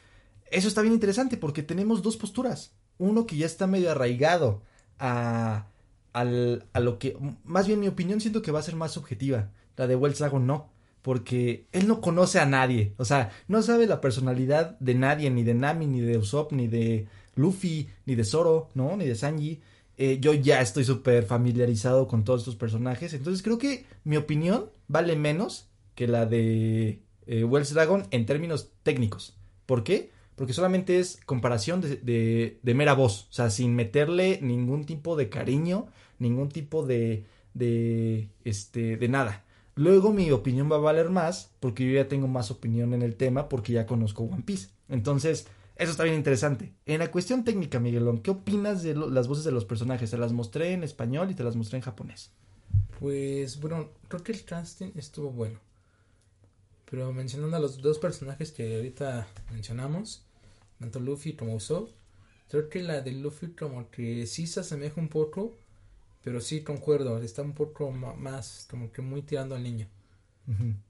[0.51, 2.73] eso está bien interesante porque tenemos dos posturas.
[2.97, 4.62] Uno que ya está medio arraigado
[4.99, 5.67] a,
[6.13, 7.17] al- a lo que...
[7.43, 9.49] Más bien mi opinión siento que va a ser más subjetiva.
[9.77, 10.69] La de Welsh Dragon no.
[11.01, 12.93] Porque él no conoce a nadie.
[12.97, 16.67] O sea, no sabe la personalidad de nadie, ni de Nami, ni de Usopp, ni
[16.67, 18.95] de Luffy, ni de Zoro, ¿no?
[18.97, 19.62] Ni de Sanji.
[19.97, 23.13] Eh, yo ya estoy súper familiarizado con todos estos personajes.
[23.15, 28.69] Entonces creo que mi opinión vale menos que la de eh, Wells Dragon en términos
[28.84, 29.36] técnicos.
[29.65, 30.12] ¿Por qué?
[30.36, 33.27] Porque solamente es comparación de, de- de mera voz.
[33.29, 35.88] O sea, sin meterle ningún tipo de cariño,
[36.19, 39.45] ningún tipo de, de, este, de nada.
[39.75, 43.15] Luego mi opinión va a valer más porque yo ya tengo más opinión en el
[43.15, 44.69] tema porque ya conozco One Piece.
[44.89, 46.73] Entonces, eso está bien interesante.
[46.86, 50.12] En la cuestión técnica, Miguelón, ¿qué opinas de lo- las voces de los personajes?
[50.12, 52.31] Te las mostré en español y te las mostré en japonés.
[52.99, 55.60] Pues bueno, creo que el casting estuvo bueno.
[56.89, 60.23] Pero mencionando a los dos personajes que ahorita mencionamos,
[60.79, 61.89] tanto Luffy como Usopp,
[62.49, 65.55] creo que la de Luffy como que sí se asemeja un poco,
[66.23, 69.88] pero sí concuerdo, está un poco más como que muy tirando al niño.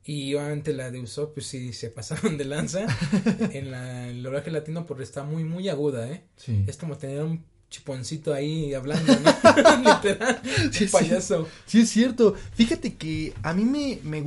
[0.04, 2.88] Y obviamente la de Usopp, pues sí, se pasaron de lanza.
[3.52, 6.24] en la, el doblaje latino porque está muy, muy aguda, ¿eh?
[6.36, 6.64] Sí.
[6.66, 9.94] Es como tener un chiponcito ahí hablando, ¿no?
[9.94, 10.42] Literal,
[10.72, 11.48] Sí, payaso.
[11.66, 12.36] Sí, es cierto.
[12.54, 14.24] Fíjate que a mí me, me,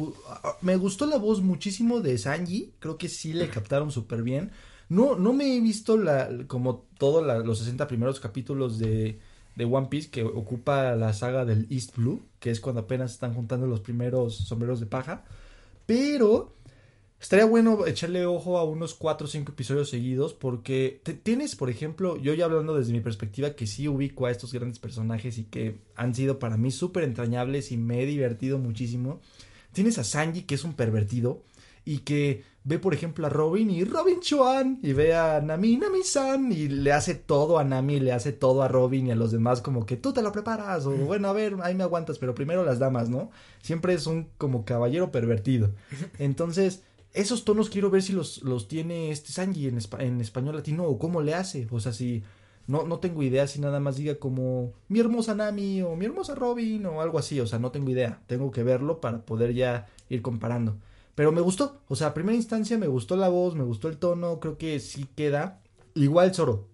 [0.61, 2.73] me gustó la voz muchísimo de Sanji.
[2.79, 4.53] Creo que sí le captaron súper bien.
[4.89, 9.19] No, no me he visto la, como todos los 60 primeros capítulos de,
[9.57, 13.35] de One Piece que ocupa la saga del East Blue, que es cuando apenas están
[13.35, 15.25] juntando los primeros sombreros de paja.
[15.87, 16.55] Pero
[17.21, 22.17] estaría bueno echarle ojo a unos 4 o 5 episodios seguidos porque tienes, por ejemplo,
[22.17, 25.79] yo ya hablando desde mi perspectiva que sí ubico a estos grandes personajes y que
[25.97, 29.21] han sido para mí súper entrañables y me he divertido muchísimo.
[29.73, 31.43] Tienes a Sanji que es un pervertido
[31.85, 36.51] y que ve por ejemplo a Robin y Robin Chuan y ve a Nami, Nami-san
[36.51, 39.61] y le hace todo a Nami, le hace todo a Robin y a los demás
[39.61, 42.65] como que tú te lo preparas o bueno, a ver, ahí me aguantas, pero primero
[42.65, 43.31] las damas, ¿no?
[43.63, 45.71] Siempre es un como caballero pervertido.
[46.19, 50.57] Entonces, esos tonos quiero ver si los, los tiene este Sanji en, espa- en español
[50.57, 51.69] latino o cómo le hace.
[51.71, 52.23] O sea, si
[52.67, 56.35] no, no tengo idea si nada más diga como mi hermosa Nami o mi hermosa
[56.35, 57.39] Robin o algo así.
[57.41, 58.21] O sea, no tengo idea.
[58.27, 60.77] Tengo que verlo para poder ya ir comparando.
[61.15, 61.81] Pero me gustó.
[61.89, 64.41] O sea, a primera instancia me gustó la voz, me gustó el tono.
[64.41, 65.61] Creo que sí queda.
[65.95, 66.69] Igual Zoro.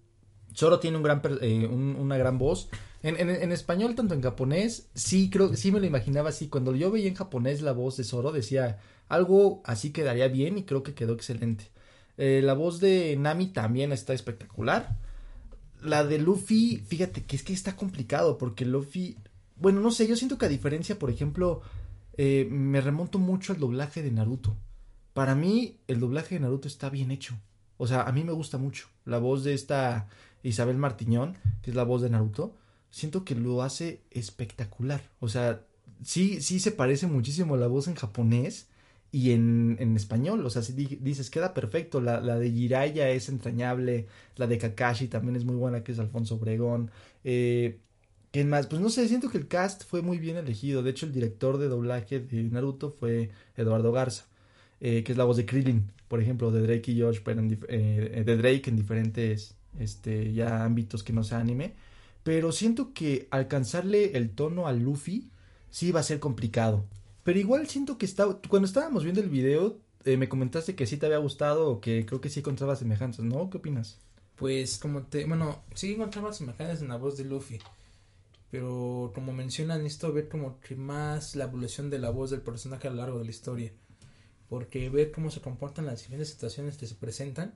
[0.55, 0.97] Zoro tiene
[1.41, 2.69] eh, un- una gran voz.
[3.03, 6.49] En, español, tanto en japonés, sí creo, sí me lo imaginaba así.
[6.49, 10.63] Cuando yo veía en japonés la voz de Zoro, decía algo así quedaría bien y
[10.63, 11.69] creo que quedó excelente.
[12.17, 14.97] Eh, la voz de Nami también está espectacular.
[15.81, 19.17] La de Luffy, fíjate que es que está complicado porque Luffy,
[19.55, 21.61] bueno, no sé, yo siento que a diferencia, por ejemplo,
[22.17, 24.57] eh, me remonto mucho al doblaje de Naruto.
[25.13, 27.37] Para mí, el doblaje de Naruto está bien hecho.
[27.77, 28.87] O sea, a mí me gusta mucho.
[29.05, 30.07] La voz de esta
[30.43, 32.55] Isabel Martiñón, que es la voz de Naruto,
[32.89, 35.01] siento que lo hace espectacular.
[35.19, 35.65] O sea,
[36.03, 38.67] sí, sí se parece muchísimo la voz en japonés
[39.11, 40.45] y en, en español.
[40.45, 42.01] O sea, si dices, queda perfecto.
[42.01, 44.07] La, de Jiraiya es entrañable.
[44.35, 46.91] La de Kakashi también es muy buena, que es Alfonso Obregón.
[47.23, 47.79] Eh,
[48.31, 48.67] ¿Quién más?
[48.67, 50.83] Pues no sé, siento que el cast fue muy bien elegido.
[50.83, 54.25] De hecho, el director de doblaje de Naruto fue Eduardo Garza,
[54.79, 58.23] eh, que es la voz de Krillin, por ejemplo, de Drake y Josh, pero eh,
[58.25, 61.73] de Drake en diferentes este, ya ámbitos que no sea anime.
[62.23, 65.29] Pero siento que alcanzarle el tono a Luffy
[65.69, 66.85] sí va a ser complicado.
[67.23, 68.07] Pero igual siento que
[68.47, 72.05] cuando estábamos viendo el video, eh, me comentaste que sí te había gustado o que
[72.05, 73.49] creo que sí encontraba semejanzas, ¿no?
[73.49, 73.99] ¿Qué opinas?
[74.37, 77.59] Pues como te, bueno, sí encontraba semejanzas en la voz de Luffy.
[78.51, 82.87] Pero como mencionan, esto ver como que más la evolución de la voz del personaje
[82.87, 83.71] a lo largo de la historia.
[84.49, 87.55] Porque ver cómo se comportan las diferentes situaciones que se presentan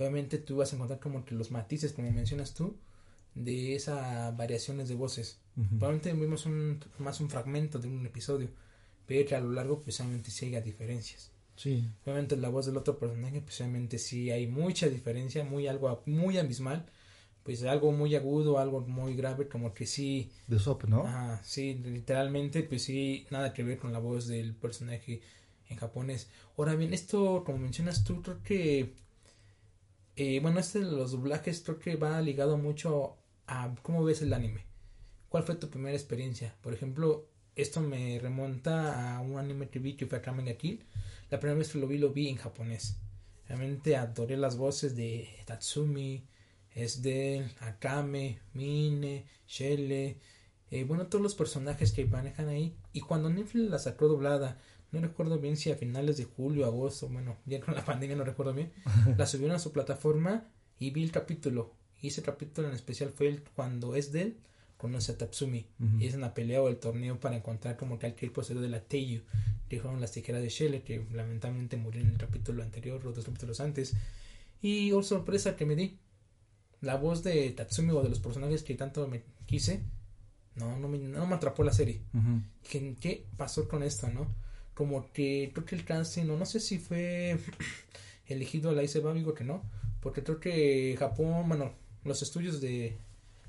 [0.00, 2.76] obviamente tú vas a encontrar como que los matices, como mencionas tú,
[3.34, 5.38] de esas variaciones de voces.
[5.54, 8.48] Probablemente vimos un, más un fragmento de un episodio,
[9.06, 11.32] pero que a lo largo precisamente pues, sí hay diferencias.
[11.54, 11.86] Sí.
[12.04, 16.38] Obviamente la voz del otro personaje, precisamente pues, sí hay mucha diferencia, muy algo muy
[16.38, 16.86] abismal,
[17.42, 20.30] pues algo muy agudo, algo muy grave, como que sí.
[20.46, 21.06] De Sop, ¿no?
[21.06, 25.22] Ajá, sí, literalmente, pues sí, nada que ver con la voz del personaje
[25.68, 26.28] en japonés.
[26.56, 28.94] Ahora bien, esto, como mencionas tú, creo que
[30.22, 34.34] eh, bueno, este de los doblajes creo que va ligado mucho a cómo ves el
[34.34, 34.66] anime.
[35.30, 36.54] ¿Cuál fue tu primera experiencia?
[36.60, 37.26] Por ejemplo,
[37.56, 40.84] esto me remonta a un anime que vi que fue Akame ga Kill.
[41.30, 42.98] La primera vez que lo vi, lo vi en japonés.
[43.48, 46.26] Realmente adoré las voces de Tatsumi,
[46.74, 50.18] Esdel, Akame, Mine, Shelle.
[50.70, 52.76] Eh, bueno, todos los personajes que manejan ahí.
[52.92, 54.58] Y cuando Netflix la sacó doblada
[54.92, 58.24] no recuerdo bien si a finales de julio, agosto, bueno, ya con la pandemia no
[58.24, 58.72] recuerdo bien,
[59.16, 61.74] la subieron a su plataforma y vi el capítulo.
[62.00, 64.36] Y ese capítulo en especial fue el, cuando es de él
[64.78, 65.66] conoce a Tatsumi
[65.98, 68.70] y es en la pelea o el torneo para encontrar como que el poseedor de
[68.70, 69.20] la Teiyu
[69.68, 73.26] que fueron las tijeras de Shelle que lamentablemente murió en el capítulo anterior o dos
[73.26, 73.94] capítulos antes
[74.62, 75.98] y oh sorpresa que me di
[76.80, 79.82] la voz de Tatsumi o de los personajes que tanto me quise
[80.56, 82.02] no no me, no me atrapó la serie
[82.68, 84.26] ¿Qué, ¿Qué pasó con esto no?
[84.80, 87.38] como que creo que el casting, no, no sé si fue
[88.26, 89.62] elegido la ICBA, digo que no,
[90.00, 92.96] porque creo que Japón, bueno, los estudios de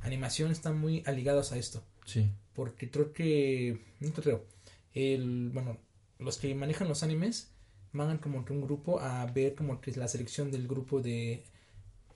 [0.02, 1.86] animación están muy aligados a esto.
[2.06, 2.30] Sí.
[2.54, 4.46] Porque creo que, no te creo,
[4.94, 5.78] el, bueno,
[6.20, 7.52] los que manejan los animes
[7.94, 11.46] mandan como que un grupo a ver como que la selección del grupo de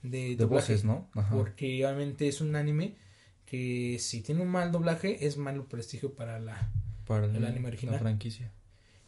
[0.02, 1.08] de, voces, ¿no?
[1.30, 2.96] Porque obviamente es un anime
[3.46, 6.70] que si tiene un mal doblaje es malo prestigio para la
[7.06, 7.94] para el, anime original.
[7.94, 8.52] La franquicia.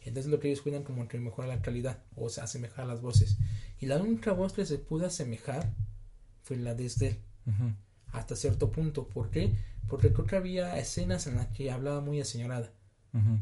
[0.01, 3.37] Entonces lo que ellos cuidan como que mejora la calidad o se asemejar las voces.
[3.79, 5.69] Y la única voz que se pudo asemejar
[6.43, 7.17] fue la de Estel.
[8.11, 9.07] Hasta cierto punto.
[9.07, 9.51] ¿Por qué?
[9.87, 12.71] Porque creo que había escenas en las que hablaba muy aseñorada.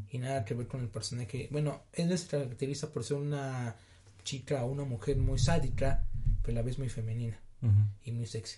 [0.10, 1.50] Y nada que ver con el personaje.
[1.52, 3.76] Bueno, él se caracteriza por ser una
[4.28, 6.06] chica o una mujer muy sádica,
[6.44, 7.40] pero a la vez muy femenina
[8.04, 8.58] y muy sexy.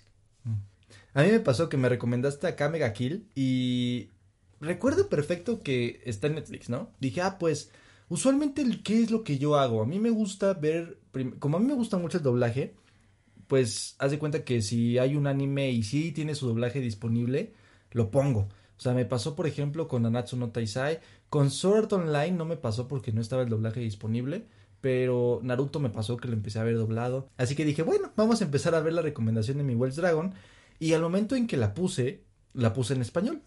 [1.14, 4.10] A mí me pasó que me recomendaste a Kamega Kill y
[4.60, 6.92] recuerdo perfecto que está en Netflix, ¿no?
[7.00, 7.72] Dije, ah, pues
[8.10, 9.84] Usualmente, ¿qué es lo que yo hago?
[9.84, 11.00] A mí me gusta ver,
[11.38, 12.74] como a mí me gusta mucho el doblaje,
[13.48, 17.54] pues haz de cuenta que si hay un anime y sí tiene su doblaje disponible,
[17.92, 18.50] lo pongo.
[18.78, 21.00] O sea, me pasó, por ejemplo, con Anatsu no Taisai.
[21.30, 24.48] Con Sword Online no me pasó porque no estaba el doblaje disponible.
[24.82, 27.30] Pero Naruto me pasó que lo empecé a ver doblado.
[27.38, 30.34] Así que dije, bueno, vamos a empezar a ver la recomendación de mi Wells Dragon.
[30.80, 33.42] Y al momento en que la puse, la puse en español.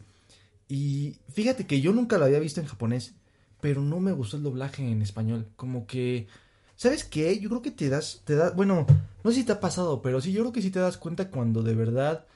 [0.68, 3.14] Y fíjate que yo nunca lo había visto en japonés
[3.62, 5.46] pero no me gustó el doblaje en español.
[5.54, 6.26] Como que,
[6.74, 7.38] ¿sabes qué?
[7.38, 8.86] Yo creo que te das, te da, bueno,
[9.22, 11.30] no sé si te ha pasado, pero sí, yo creo que sí te das cuenta
[11.30, 12.26] cuando de verdad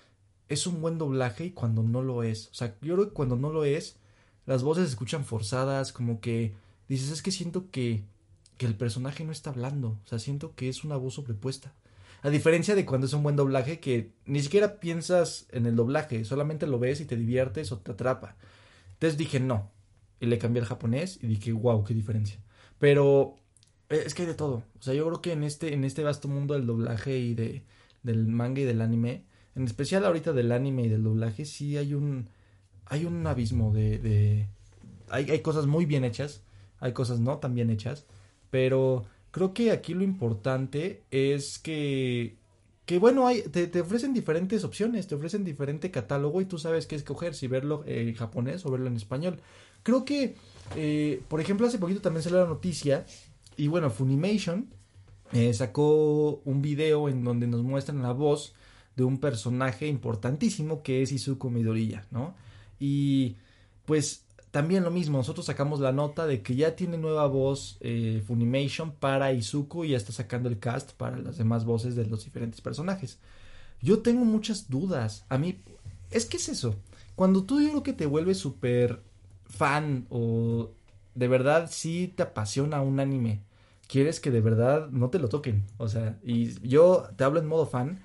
[0.48, 2.46] es un buen doblaje y cuando no lo es.
[2.52, 3.96] O sea, yo creo que cuando no lo es,
[4.46, 6.54] las voces se escuchan forzadas, como que
[6.88, 8.04] dices, es que siento que,
[8.56, 9.98] que el personaje no está hablando.
[10.04, 11.72] O sea, siento que es una voz sobrepuesta.
[12.22, 16.24] A diferencia de cuando es un buen doblaje que ni siquiera piensas en el doblaje,
[16.24, 18.36] solamente lo ves y te diviertes o te atrapa.
[18.94, 19.70] Entonces dije, no,
[20.20, 22.38] y le cambié al japonés y dije, wow, qué diferencia.
[22.78, 23.36] Pero
[23.90, 24.64] eh, es que hay de todo.
[24.78, 27.62] O sea, yo creo que en este, en este vasto mundo del doblaje y de,
[28.02, 31.94] del manga y del anime, en especial ahorita del anime y del doblaje, sí hay
[31.94, 32.28] un,
[32.86, 34.48] hay un abismo de,
[35.10, 36.42] hay, hay cosas muy bien hechas,
[36.80, 38.06] hay cosas no tan bien hechas,
[38.50, 42.36] pero creo que aquí lo importante es que
[42.86, 46.86] que bueno, hay, te, te, ofrecen diferentes opciones, te ofrecen diferente catálogo y tú sabes
[46.86, 49.40] qué escoger, si verlo en japonés o verlo en español.
[49.82, 50.36] Creo que,
[50.76, 53.04] eh, por ejemplo, hace poquito también salió la noticia
[53.56, 54.68] y bueno, Funimation
[55.32, 58.54] eh, sacó un video en donde nos muestran la voz
[58.94, 62.36] de un personaje importantísimo que es Izuku Midoriya, ¿no?
[62.78, 63.36] Y
[63.84, 64.25] pues
[64.56, 68.90] también lo mismo, nosotros sacamos la nota de que ya tiene nueva voz eh, Funimation
[68.90, 72.62] para Izuku y ya está sacando el cast para las demás voces de los diferentes
[72.62, 73.18] personajes.
[73.82, 75.26] Yo tengo muchas dudas.
[75.28, 75.60] A mí,
[76.10, 76.74] es que es eso.
[77.16, 79.02] Cuando tú yo que te vuelves súper
[79.44, 80.70] fan o
[81.14, 83.42] de verdad sí te apasiona un anime,
[83.88, 85.64] quieres que de verdad no te lo toquen.
[85.76, 88.00] O sea, y yo te hablo en modo fan.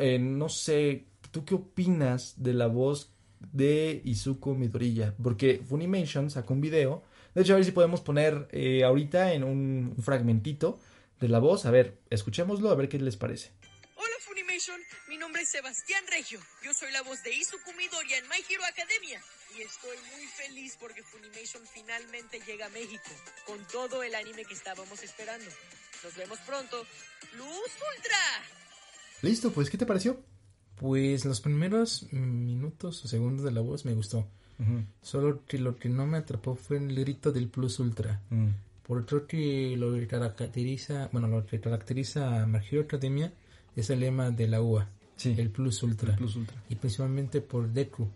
[0.00, 3.11] Eh, no sé, ¿tú qué opinas de la voz
[3.52, 5.14] de Izuku Midoriya.
[5.22, 7.02] Porque Funimation sacó un video.
[7.34, 10.78] De hecho, a ver si podemos poner eh, ahorita en un, un, fragmentito
[11.20, 11.66] de la voz.
[11.66, 13.52] A ver, escuchémoslo, a ver qué les parece.
[13.96, 16.40] Hola Funimation, mi nombre es Sebastián Regio.
[16.64, 19.20] Yo soy la voz de Izuku Midoriya en My Hero Academia.
[19.56, 23.10] Y estoy muy feliz porque Funimation finalmente llega a México
[23.46, 25.50] con todo el anime que estábamos esperando.
[26.02, 26.84] Nos vemos pronto.
[27.36, 28.18] ¡Luz Ultra!
[29.22, 30.20] Listo, pues, ¿qué te pareció?
[30.82, 34.26] Pues los primeros minutos o segundos de la voz me gustó.
[34.58, 34.86] Uh -huh.
[35.00, 38.20] Solo que lo que no me atrapó fue el grito del Plus Ultra.
[38.32, 38.52] Uh -huh.
[38.82, 43.32] Por otro que lo que caracteriza, bueno, lo que caracteriza a Hero Academia
[43.76, 45.36] es el lema de la UA, sí.
[45.38, 46.14] el Plus Ultra.
[46.14, 46.64] El Plus Ultra.
[46.68, 48.08] Y principalmente por Deku,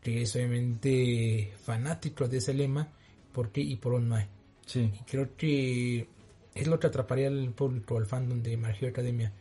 [0.00, 2.86] que es obviamente fanático de ese lema,
[3.32, 4.28] por y por online.
[4.66, 4.88] Sí.
[5.00, 6.06] Y creo que
[6.54, 9.32] es lo que atraparía al público, al fandom de Hero Academia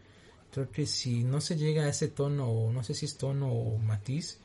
[0.58, 3.78] creo que si no se llega a ese tono, no sé si es tono o
[3.78, 4.40] matiz,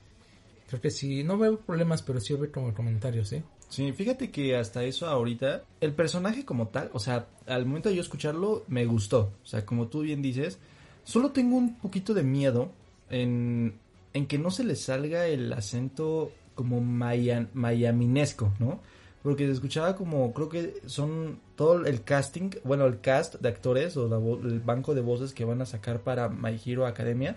[0.68, 3.42] creo que sí, no veo problemas, pero sí veo como comentarios, ¿eh?
[3.70, 7.94] Sí, fíjate que hasta eso ahorita, el personaje como tal, o sea, al momento de
[7.94, 9.33] yo escucharlo, me gustó.
[9.42, 10.59] O sea, como tú bien dices,
[11.03, 12.70] solo tengo un poquito de miedo
[13.09, 13.79] en,
[14.12, 18.83] en que no se le salga el acento como maya, mayaminesco, ¿no?
[19.23, 23.97] Porque se escuchaba como creo que son todo el casting, bueno, el cast de actores
[23.97, 27.37] o la, el banco de voces que van a sacar para My Hero Academia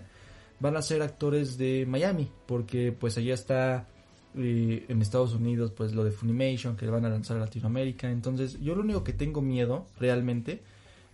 [0.58, 3.86] van a ser actores de Miami, porque pues allá está
[4.36, 8.60] eh, en Estados Unidos pues lo de Funimation que van a lanzar a Latinoamérica, entonces
[8.60, 10.62] yo lo único que tengo miedo realmente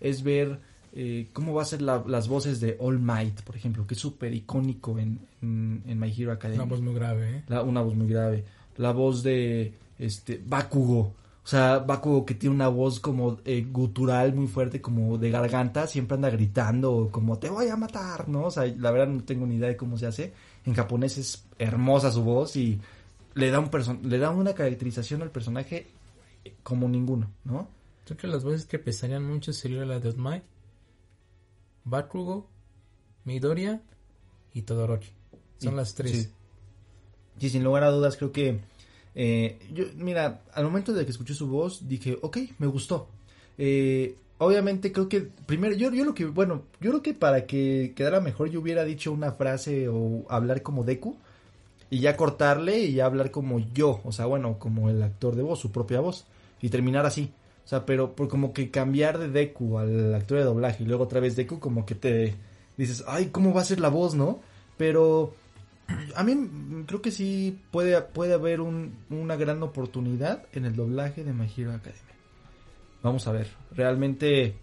[0.01, 0.59] es ver
[0.95, 4.01] eh, cómo va a ser la, las voces de All Might, por ejemplo, que es
[4.01, 6.65] súper icónico en, en, en, My Hero Academia.
[6.65, 7.45] Una voz muy grave, ¿eh?
[7.49, 8.45] La, una voz muy grave.
[8.77, 11.15] La voz de este Bakugo.
[11.45, 15.87] O sea, Bakugo que tiene una voz como eh, gutural muy fuerte, como de garganta,
[15.87, 18.45] siempre anda gritando, como te voy a matar, ¿no?
[18.45, 20.33] O sea, la verdad no tengo ni idea de cómo se hace.
[20.65, 22.81] En japonés es hermosa su voz y
[23.35, 23.71] le da, un
[24.09, 25.89] le da una caracterización al personaje
[26.63, 27.69] como ninguno, ¿no?
[28.05, 30.43] Creo que las voces que pesarían mucho sería la de Otmai,
[31.85, 32.49] Bakugo,
[33.25, 33.83] Midoriya
[34.53, 35.09] y Todoroki.
[35.59, 36.13] Son las tres.
[36.13, 36.31] Sí.
[37.39, 38.61] sí, sin lugar a dudas creo que
[39.15, 43.09] eh, yo, mira, al momento de que escuché su voz, dije, ok, me gustó.
[43.59, 47.93] Eh, obviamente creo que, primero, yo, yo lo que, bueno, yo creo que para que
[47.95, 51.17] quedara mejor yo hubiera dicho una frase o hablar como Deku
[51.91, 55.43] y ya cortarle y ya hablar como yo, o sea, bueno, como el actor de
[55.43, 56.25] voz, su propia voz,
[56.61, 57.31] y terminar así.
[57.65, 61.05] O sea, pero por como que cambiar de Deku al actor de doblaje y luego
[61.05, 62.35] otra vez Deku, como que te
[62.77, 64.41] dices, ay, ¿cómo va a ser la voz, no?
[64.79, 65.35] Pero
[66.15, 71.25] a mí creo que sí puede, puede haber un, una gran oportunidad en el doblaje
[71.25, 72.03] de My Hero Academia.
[73.03, 74.55] Vamos a ver, realmente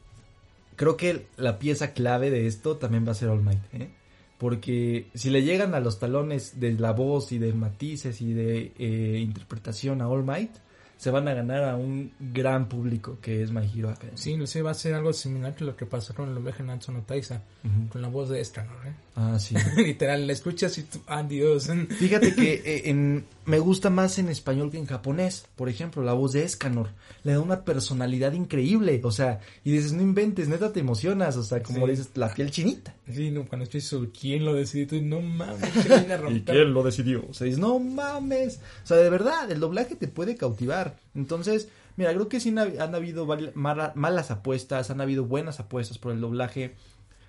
[0.76, 3.90] creo que la pieza clave de esto también va a ser All Might, ¿eh?
[4.38, 8.72] Porque si le llegan a los talones de la voz y de matices y de
[8.80, 10.52] eh, interpretación a All Might,
[11.00, 14.18] se van a ganar a un gran público que es My Hero Academia.
[14.18, 16.62] Sí, no sé, va a ser algo similar que lo que pasó con el doblaje
[16.62, 17.90] Natsu no Taisa, uh -huh.
[17.90, 18.94] con la voz de Escanor, ¿eh?
[19.16, 19.56] Ah, sí.
[19.78, 21.70] Literal, la escuchas y tú, adiós.
[21.98, 26.14] Fíjate que eh, en, me gusta más en español que en japonés, por ejemplo, la
[26.14, 26.90] voz de Escanor,
[27.24, 31.44] le da una personalidad increíble, o sea, y dices, no inventes, neta te emocionas, o
[31.44, 31.92] sea, como sí.
[31.92, 32.94] dices, la piel chinita.
[33.12, 34.88] Sí, no, cuando estoy su ¿quién lo decidió?
[34.88, 35.70] Tú, no mames,
[36.30, 37.26] ¿Y quién lo decidió?
[37.30, 41.70] O sea, dices, no mames, o sea, de verdad, el doblaje te puede cautivar, entonces...
[41.98, 46.76] Mira, creo que sí han habido malas apuestas, han habido buenas apuestas por el doblaje.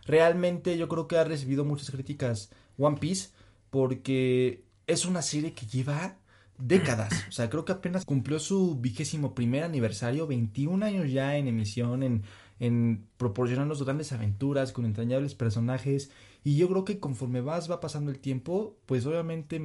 [0.07, 3.31] Realmente yo creo que ha recibido muchas críticas One Piece
[3.71, 6.19] porque es una serie que lleva
[6.59, 7.13] décadas.
[7.29, 12.03] O sea, creo que apenas cumplió su vigésimo primer aniversario, 21 años ya en emisión,
[12.03, 12.23] en,
[12.59, 16.11] en proporcionarnos grandes aventuras con entrañables personajes.
[16.45, 19.61] Y yo creo que conforme vas, va pasando el tiempo, pues obviamente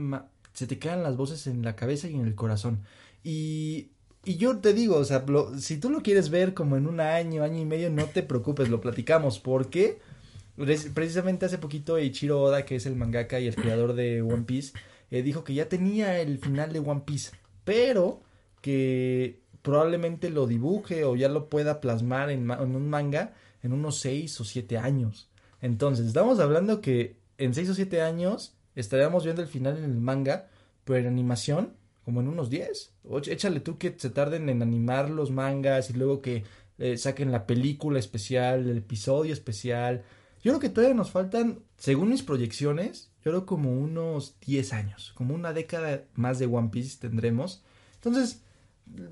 [0.54, 2.84] se te quedan las voces en la cabeza y en el corazón.
[3.26, 3.90] Y,
[4.24, 5.26] y yo te digo, o sea,
[5.58, 8.70] si tú lo quieres ver como en un año, año y medio, no te preocupes,
[8.70, 9.40] lo platicamos.
[9.40, 10.00] porque
[10.94, 14.72] Precisamente hace poquito Ichiro Oda, que es el mangaka y el creador de One Piece,
[15.12, 17.32] eh, dijo que ya tenía el final de One Piece,
[17.66, 18.22] pero
[18.62, 23.98] que probablemente lo dibuje o ya lo pueda plasmar en, en un manga en unos
[24.00, 25.30] 6 o 7 años.
[25.62, 29.98] Entonces, estamos hablando que en 6 o 7 años estaríamos viendo el final en el
[29.98, 30.48] manga,
[30.84, 31.74] pero en animación,
[32.06, 32.94] como en unos 10.
[33.28, 36.44] échale tú que se tarden en animar los mangas y luego que
[36.78, 40.04] eh, saquen la película especial, el episodio especial.
[40.44, 45.14] Yo creo que todavía nos faltan, según mis proyecciones, yo creo como unos 10 años,
[45.16, 47.64] como una década más de One Piece tendremos.
[47.96, 48.44] Entonces,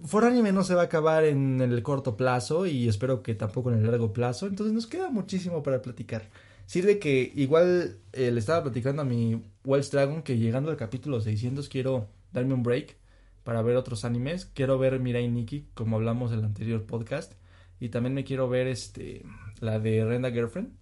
[0.06, 3.72] For Anime no se va a acabar en el corto plazo y espero que tampoco
[3.72, 4.46] en el largo plazo.
[4.46, 6.30] Entonces nos queda muchísimo para platicar.
[6.68, 11.20] Sirve que igual eh, le estaba platicando a mi Wells Dragon que llegando al capítulo
[11.20, 12.98] 600 quiero darme un break
[13.44, 14.46] para ver otros animes.
[14.46, 17.34] Quiero ver Mirai Nikki como hablamos en el anterior podcast.
[17.80, 19.26] Y también me quiero ver este
[19.60, 20.74] la de Renda Girlfriend.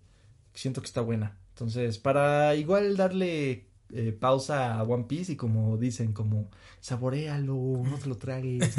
[0.54, 1.38] Siento que está buena.
[1.54, 6.50] Entonces, para igual darle eh, pausa a One Piece y como dicen, como
[6.80, 8.74] saborealo, no te lo tragues,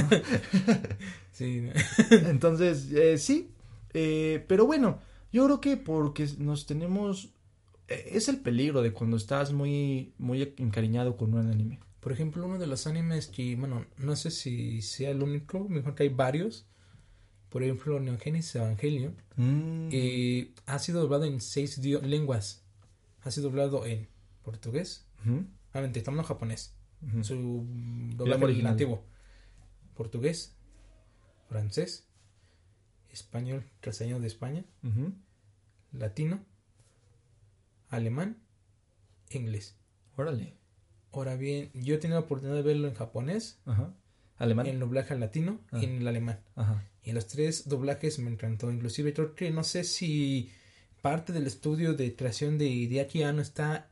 [1.33, 1.69] sí.
[2.11, 3.51] Entonces, eh, sí,
[3.93, 5.01] eh, pero bueno,
[5.31, 7.35] yo creo que porque nos tenemos,
[7.89, 11.79] es el peligro de cuando estás muy, muy encariñado con un anime.
[12.03, 15.95] Por ejemplo, uno de los animes que, bueno, no sé si sea el único, mejor
[15.95, 16.67] que hay varios.
[17.49, 19.23] Por ejemplo, Neon Genesis Evangelion.
[19.37, 19.89] Mm.
[20.67, 22.65] ha sido doblado en seis lenguas.
[23.21, 24.09] Ha sido doblado en
[24.43, 25.07] portugués.
[25.71, 26.75] Obviamente, estamos en japonés.
[27.23, 27.69] Su
[28.17, 28.77] doblaje original.
[29.95, 30.57] Portugués,
[31.49, 32.09] francés,
[33.11, 34.65] español, traseño de España,
[35.93, 36.45] latino,
[37.91, 38.43] alemán,
[39.31, 39.77] inglés.
[40.17, 40.62] Órale.
[41.13, 43.59] Ahora bien, yo he tenido la oportunidad de verlo en japonés,
[44.39, 45.83] alemán, en el doblaje latino y ah.
[45.83, 46.41] en el alemán.
[46.57, 46.85] Ajá.
[47.05, 48.71] Y los tres doblajes me encantó.
[48.71, 50.51] Inclusive creo que no sé si
[51.03, 53.91] parte del estudio de creación de Hideaki está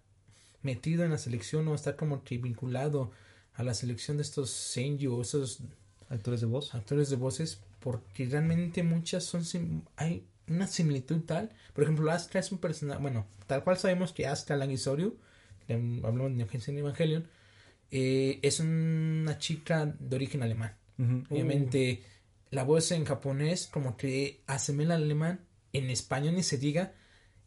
[0.62, 3.10] metido en la selección o está como que vinculado
[3.54, 5.60] a la selección de estos Senju esos
[6.08, 9.42] actores de voz actores de voces porque realmente muchas son
[9.96, 14.26] hay una similitud tal por ejemplo Astra es un personaje bueno tal cual sabemos que
[14.26, 15.16] Astra Langisorio
[15.68, 17.28] hablamos de Neogensen Evangelion
[17.90, 20.76] eh, es una chica de origen alemán
[21.30, 22.02] obviamente
[22.50, 25.40] la voz en japonés como que asemeja al alemán
[25.72, 26.92] en español ni se diga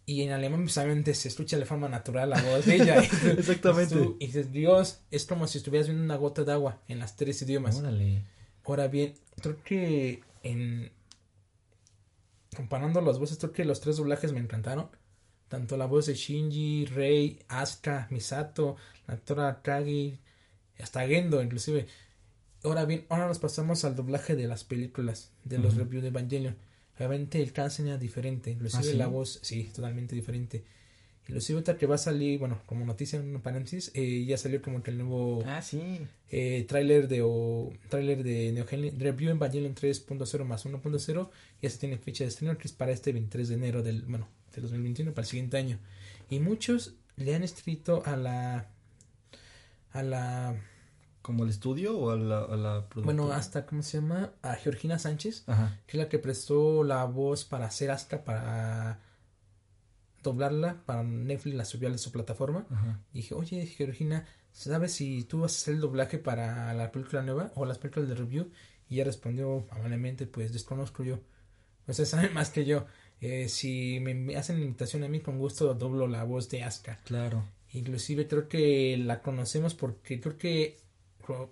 [0.06, 3.02] y en alemán precisamente pues, se escucha de forma natural la voz de ella.
[3.38, 3.96] Exactamente.
[4.20, 7.42] Y, dices, Dios, es como si estuvieras viendo una gota de agua en las tres
[7.42, 7.82] idiomas.
[8.66, 10.92] Ahora bien, creo que en
[12.56, 14.90] comparando las voces, creo que los tres doblajes me encantaron.
[15.54, 18.76] Tanto la voz de Shinji, Rei, Asuka, Misato,
[19.08, 20.18] la actora Kagi,
[20.80, 21.86] hasta Gendo inclusive.
[22.64, 26.56] Ahora bien, ahora nos pasamos al doblaje de las películas, de los reviews de Evangelion
[26.98, 30.64] Obviamente el cáncer era diferente, inclusive ¿Ah, la voz, sí, totalmente diferente.
[31.28, 34.60] Inclusive otra que va a salir, bueno, como noticia en un paréntesis, eh, ya salió
[34.60, 36.00] como que el nuevo ah, sí.
[36.32, 41.30] eh, tráiler de o tráiler de Neo Review Evangelion 3.0 más 1.0,
[41.62, 44.28] ya se tiene fecha de estreno que es para este 23 de enero del, bueno,
[44.62, 45.80] de 2021 para el siguiente año.
[46.30, 48.68] Y muchos le han escrito a la
[49.92, 50.56] a la
[51.24, 54.34] ¿Como el estudio o a la, a Bueno, hasta, ¿cómo se llama?
[54.42, 55.46] A Georgina Sánchez,
[55.88, 59.00] que es la que prestó la voz para hacer hasta para
[60.22, 62.66] doblarla, para Netflix la subió a su plataforma.
[63.14, 67.22] Y dije, oye, Georgina, ¿sabes si tú vas a hacer el doblaje para la película
[67.22, 68.52] nueva o las películas de review?
[68.90, 71.22] Y ella respondió amablemente, pues desconozco yo.
[71.90, 72.86] Sea, saben más que yo.
[73.24, 77.00] Eh, si me hacen la invitación a mí, con gusto doblo la voz de Aska.
[77.06, 77.46] Claro.
[77.72, 80.78] Inclusive creo que la conocemos porque creo que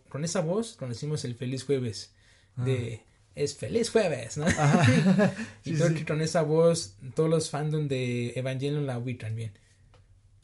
[0.09, 2.13] con, esa voz conocimos el feliz jueves
[2.57, 2.65] ah.
[2.65, 3.01] de
[3.33, 4.45] es feliz jueves, ¿no?
[5.63, 9.53] y creo que con esa voz todos los fandom de Evangelion la ubican bien.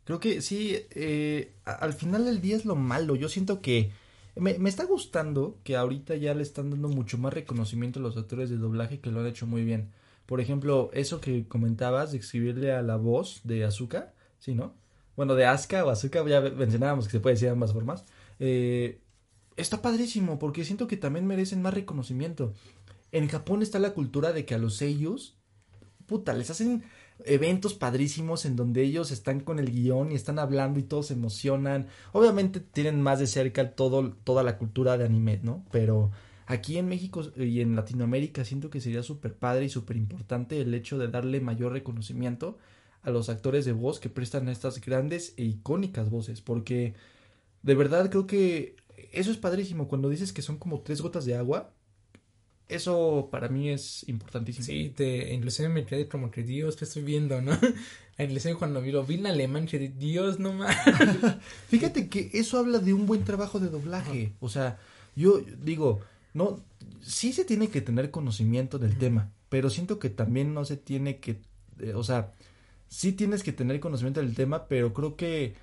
[0.06, 3.16] Creo que sí, eh, al final del día es lo malo.
[3.18, 3.92] Yo siento que
[4.38, 8.16] me, me, está gustando que ahorita ya le están dando mucho más reconocimiento a los
[8.16, 9.92] actores de doblaje que lo han hecho muy bien.
[10.28, 14.76] Por ejemplo, eso que comentabas de escribirle a la voz de Azuka, ¿sí, no?
[15.16, 18.06] Bueno, de Asuka o Azuka, ya mencionábamos que se puede decir de ambas formas.
[18.40, 19.00] Eh,
[19.56, 22.54] está padrísimo porque siento que también merecen más reconocimiento.
[23.12, 25.38] En Japón está la cultura de que a los sellos,
[26.06, 26.84] puta, les hacen
[27.24, 31.14] eventos padrísimos en donde ellos están con el guion y están hablando y todos se
[31.14, 31.88] emocionan.
[32.12, 35.64] Obviamente tienen más de cerca todo, toda la cultura de anime, ¿no?
[35.72, 36.12] Pero
[36.48, 40.74] Aquí en México y en Latinoamérica siento que sería súper padre y súper importante el
[40.74, 42.58] hecho de darle mayor reconocimiento
[43.04, 46.94] a los actores de voz que prestan estas grandes e icónicas voces, porque
[47.64, 48.78] de verdad creo que
[49.12, 49.90] eso es padrísimo.
[49.90, 51.74] Cuando dices que son como tres gotas de agua,
[52.70, 54.66] eso para mí es importantísimo.
[54.66, 57.58] Sí, te, inclusive me quedé como que Dios, que estoy viendo, ¿no?
[58.20, 60.76] Inclusive cuando vi, lo vi en alemán, que Dios, no más.
[61.68, 64.34] Fíjate que eso habla de un buen trabajo de doblaje.
[64.40, 64.80] O sea,
[65.16, 66.02] yo digo,
[66.38, 66.64] no,
[67.02, 71.18] sí se tiene que tener conocimiento del tema, pero siento que también no se tiene
[71.18, 71.42] que,
[71.80, 72.34] eh, o sea,
[72.88, 75.56] sí tienes que tener conocimiento del tema, pero creo que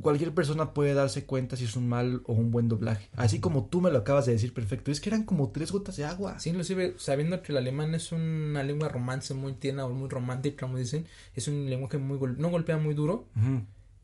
[0.00, 3.10] cualquier persona puede darse cuenta si es un mal o un buen doblaje.
[3.14, 4.90] Así como tú me lo acabas de decir perfecto.
[4.90, 6.38] Es que eran como tres gotas de agua.
[6.38, 10.66] Sí, inclusive sabiendo que el alemán es una lengua romance muy tierna o muy romántica,
[10.66, 13.26] como dicen, es un lenguaje muy no golpea muy duro,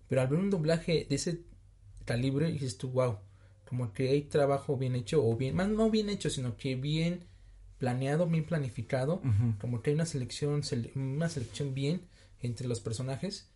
[0.08, 1.40] pero al ver un doblaje de ese
[2.04, 3.18] calibre dices tú, wow,
[3.74, 7.24] como que hay trabajo bien hecho o bien, más no bien hecho, sino que bien
[7.78, 9.20] planeado, bien planificado,
[9.60, 10.62] como que hay una selección,
[10.94, 12.02] una selección bien
[12.40, 13.48] entre los personajes,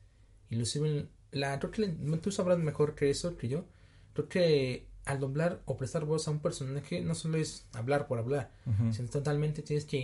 [0.51, 1.87] inclusive la, creo que
[2.21, 3.65] tú sabrás mejor que eso que yo.
[4.13, 8.19] Creo que al doblar o prestar voz a un personaje no solo es hablar por
[8.19, 8.51] hablar,
[8.91, 9.99] sino totalmente tienes que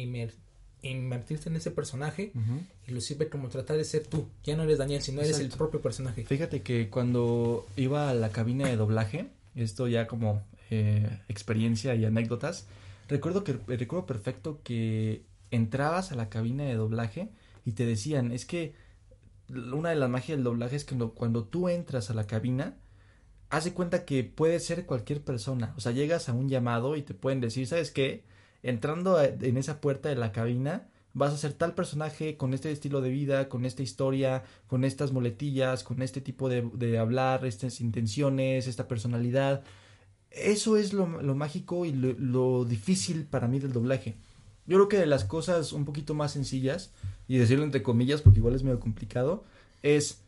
[0.82, 4.28] invertirte en ese personaje, y inclusive como tratar de ser tú.
[4.44, 6.24] Ya no eres Daniel, sino eres el propio personaje.
[6.24, 12.04] Fíjate que cuando iba a la cabina de doblaje, esto ya como eh, experiencia y
[12.04, 12.66] anécdotas,
[13.08, 17.30] recuerdo que recuerdo perfecto que entrabas a la cabina de doblaje
[17.64, 18.74] y te decían, es que
[19.48, 22.76] una de las magias del doblaje es que cuando, tú entras a la cabina,
[23.50, 25.74] haz de cuenta que puede ser cualquier persona.
[25.76, 28.24] O sea, llegas a un llamado y te pueden decir, ¿sabes qué?
[28.62, 33.00] Entrando en esa puerta de la cabina, vas a ser tal personaje con este estilo
[33.00, 38.66] de vida, con esta historia, con estas moletillas, con este tipo de, hablar, estas intenciones,
[38.66, 39.62] esta personalidad.
[40.30, 44.16] Eso es lo, mágico y lo difícil para mí del doblaje.
[44.66, 46.90] Yo creo que de las cosas un poquito más sencillas,
[47.28, 49.44] y decirlo entre comillas porque igual es medio complicado,
[49.82, 50.20] es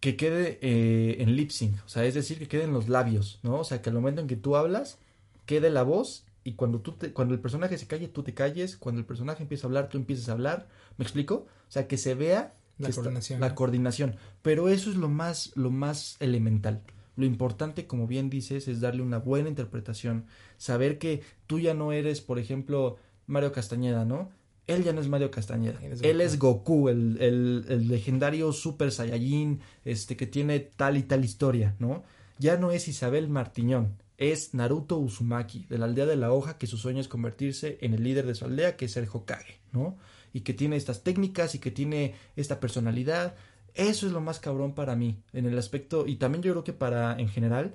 [0.00, 3.40] que quede eh, en lip sync, o sea, es decir, que quede en los labios,
[3.42, 3.60] ¿no?
[3.60, 4.98] O sea, que al momento en que tú hablas,
[5.46, 8.76] quede la voz y cuando tú te, cuando el personaje se calle, tú te calles,
[8.76, 10.68] cuando el personaje empieza a hablar, tú empieces a hablar,
[10.98, 11.46] ¿me explico?
[11.68, 13.40] O sea, que se vea la coordinación.
[13.40, 16.82] la coordinación, pero eso es lo más lo más elemental.
[17.16, 20.26] Lo importante, como bien dices, es darle una buena interpretación,
[20.58, 24.30] saber que tú ya no eres, por ejemplo, Mario Castañeda, ¿no?
[24.66, 25.78] Él ya no es Mario Castañeda.
[26.02, 31.76] Él es Goku, el, el, legendario Super Saiyajin, este, que tiene tal y tal historia,
[31.78, 32.02] ¿no?
[32.38, 36.66] Ya no es Isabel Martiñón, es Naruto Uzumaki, de la aldea de la hoja, que
[36.66, 39.96] su sueño es convertirse en el líder de su aldea, que es el Hokage, ¿no?
[40.32, 43.34] Y que tiene estas técnicas y que tiene esta personalidad.
[43.74, 46.72] Eso es lo más cabrón para mí, en el aspecto, y también yo creo que
[46.72, 47.74] para, en general,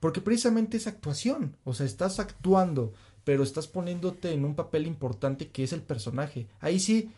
[0.00, 2.92] porque precisamente es actuación, o sea, estás actuando,
[3.24, 6.46] pero estás poniéndote en un papel importante que es el personaje.
[6.60, 7.10] Ahí sí,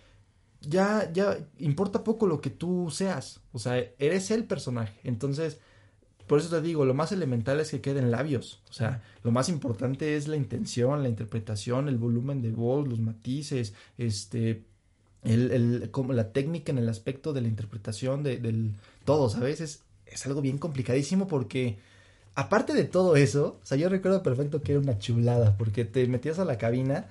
[0.60, 4.98] ya, ya importa poco lo que tú seas, o sea, eres el personaje.
[5.04, 5.58] Entonces,
[6.26, 9.48] por eso te digo, lo más elemental es que queden labios, o sea, lo más
[9.48, 14.64] importante es la intención, la interpretación, el volumen de voz, los matices, este,
[15.22, 18.74] el, el, como la técnica en el aspecto de la interpretación de, del
[19.04, 19.60] todo, ¿sabes?
[19.60, 21.78] Es, es algo bien complicadísimo porque
[22.36, 26.06] aparte de todo eso, o sea, yo recuerdo perfecto que era una chulada, porque te
[26.06, 27.08] metías a la cabina,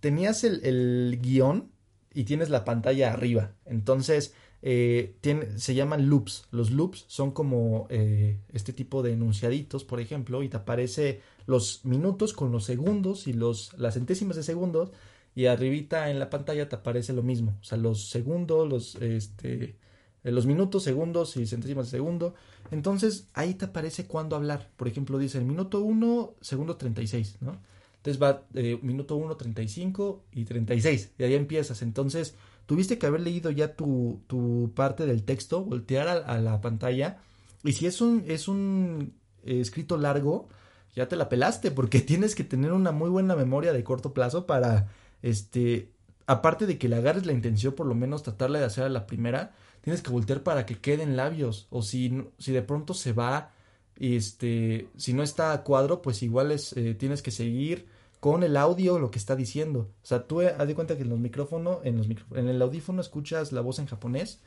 [0.00, 1.70] tenías el, guion
[2.14, 3.52] y tienes la pantalla arriba.
[3.64, 5.16] Entonces, eh,
[5.56, 6.46] se llaman loops.
[6.50, 11.84] Los loops son como eh, este tipo de enunciaditos, por ejemplo, y te aparece los
[11.84, 14.90] minutos con los segundos y los, las centésimas de segundos,
[15.34, 17.56] y arribita en la pantalla te aparece lo mismo.
[17.60, 19.76] O sea, los segundos, los, este,
[20.22, 22.34] los minutos, segundos y centésimas de segundo.
[22.70, 24.70] Entonces ahí te aparece cuándo hablar.
[24.76, 27.60] Por ejemplo, dice el minuto 1, segundo 36, ¿no?
[27.98, 31.12] Entonces va eh, minuto 1, 35 y 36.
[31.18, 31.82] Y ahí empiezas.
[31.82, 32.34] Entonces
[32.66, 37.18] tuviste que haber leído ya tu, tu parte del texto, voltear a, la pantalla.
[37.64, 39.14] Y si es un, es un
[39.44, 40.48] eh, escrito largo,
[40.94, 44.46] ya te la pelaste porque tienes que tener una muy buena memoria de corto plazo
[44.46, 44.88] para,
[45.22, 45.92] este,
[46.26, 49.06] aparte de que le agarres la intención, por lo menos tratarle de hacer a la
[49.06, 51.68] primera, tienes que voltear para que queden labios.
[51.70, 53.52] O si, si de pronto se va,
[53.96, 57.86] este, si no está a cuadro, pues igual es, eh, tienes que seguir
[58.20, 59.90] con el audio lo que está diciendo.
[60.02, 62.60] O sea, tú eh, haz de cuenta que en los micrófonos, en, los en el
[62.62, 64.40] audífono escuchas la voz en japonés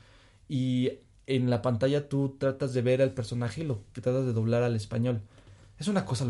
[0.47, 0.91] y
[1.27, 4.63] en la pantalla tú tratas de ver al personaje y lo que tratas de doblar
[4.63, 5.21] al español.
[5.77, 6.25] Es una cosa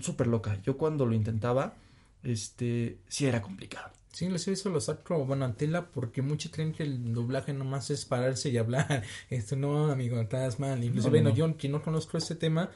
[0.00, 0.58] súper loca.
[0.62, 1.74] Yo cuando lo intentaba,
[2.22, 3.90] este, sí era complicado.
[4.12, 8.04] Sí, les hizo los sacro bueno, tela porque muchos creen que el doblaje nomás es
[8.04, 9.02] pararse y hablar.
[9.30, 10.82] Esto no, amigo, estás mal.
[10.82, 12.70] Incluso, bueno, yo que no conozco este tema,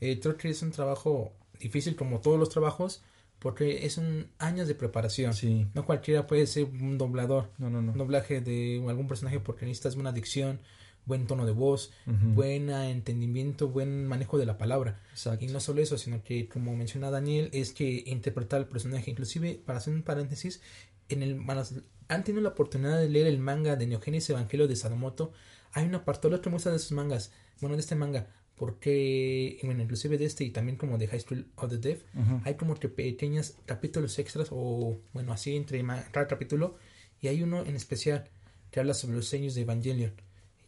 [0.00, 3.02] eh, creo que es un trabajo difícil como todos los trabajos,
[3.42, 5.34] porque es un años de preparación.
[5.34, 5.66] Sí.
[5.74, 7.50] No cualquiera puede ser un doblador.
[7.58, 7.92] No, no, no.
[7.92, 10.60] Un doblaje de algún personaje porque necesitas buena dicción,
[11.04, 12.34] buen tono de voz, Ujú.
[12.34, 15.00] buen entendimiento, buen manejo de la palabra.
[15.10, 15.44] Exacto.
[15.44, 19.60] Y no solo eso, sino que como menciona Daniel, es que interpretar el personaje, inclusive
[19.66, 20.62] para hacer un paréntesis,
[21.08, 21.40] en el
[22.08, 25.32] han tenido la oportunidad de leer el manga de Neogenes Evangelio de Sadamoto,
[25.72, 29.82] hay una parte, lo que gusta de esos mangas, bueno, de este manga, porque, bueno,
[29.82, 32.02] inclusive de este y también como de High School of the Deaf,
[32.44, 36.76] hay como que pequeños capítulos extras o, bueno, así entre cada capítulo,
[37.20, 38.28] y hay uno en especial
[38.70, 40.12] que habla sobre los seños de Evangelion.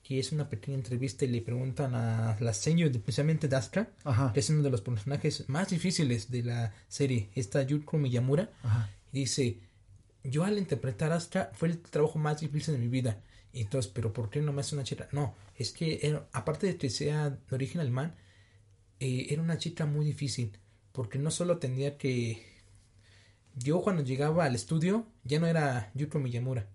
[0.07, 4.33] Y es una pequeña entrevista y le preguntan a la seño, especialmente de Asuka, Ajá.
[4.35, 8.91] que es uno de los personajes más difíciles de la serie, esta Yuko Miyamura, Ajá.
[9.13, 9.61] y dice,
[10.23, 13.23] yo al interpretar a Asuka fue el trabajo más difícil de mi vida.
[13.55, 15.09] Y entonces, pero ¿por qué no me hace una chica?
[15.13, 18.17] No, es que era- aparte de que sea de origen alemán,
[19.01, 20.59] eh, era una chica muy difícil,
[20.93, 22.43] porque no solo tenía que...
[23.57, 26.69] Yo cuando llegaba al estudio ya no era Yuko Miyamura,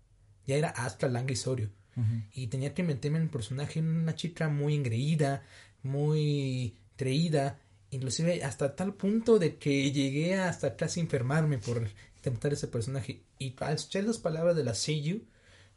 [0.48, 2.24] ya era Asuka Lange Sorio Ujú.
[2.34, 5.44] y tenía que meterme en el personaje una chica muy engreída,
[5.84, 7.60] muy creída,
[7.92, 13.24] inclusive hasta tal punto de que llegué hasta casi enfermarme por intentar ese personaje.
[13.38, 15.24] Y al escuchar esas palabras de la Seiyu,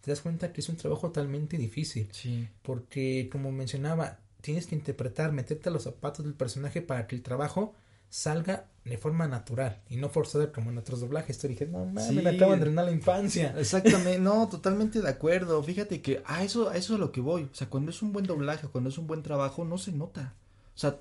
[0.03, 2.46] te das cuenta que es un trabajo totalmente difícil, Sí.
[2.62, 7.22] porque como mencionaba, tienes que interpretar, meterte a los zapatos del personaje para que el
[7.22, 7.74] trabajo
[8.11, 11.38] salga de forma natural y no forzada como en otros doblajes.
[11.38, 12.14] Te dije, no mames, Sí.
[12.20, 13.55] me acabo de drenar la infancia.
[13.57, 15.62] Exactamente, no, totalmente de acuerdo.
[15.62, 17.44] Fíjate que a eso, a eso es a lo que voy.
[17.44, 20.34] O sea, cuando es un buen doblaje, cuando es un buen trabajo, no se nota.
[20.74, 20.98] O sea,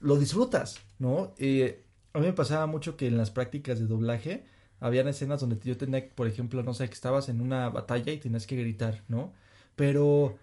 [0.00, 1.34] lo disfrutas, ¿no?
[1.38, 1.82] Eh,
[2.14, 4.44] a mí me pasaba mucho que en las prácticas de doblaje
[4.80, 8.18] habían escenas donde yo tenía, por ejemplo, no sé, que estabas en una batalla y
[8.18, 9.32] tenías que gritar, ¿no?
[9.76, 10.36] Pero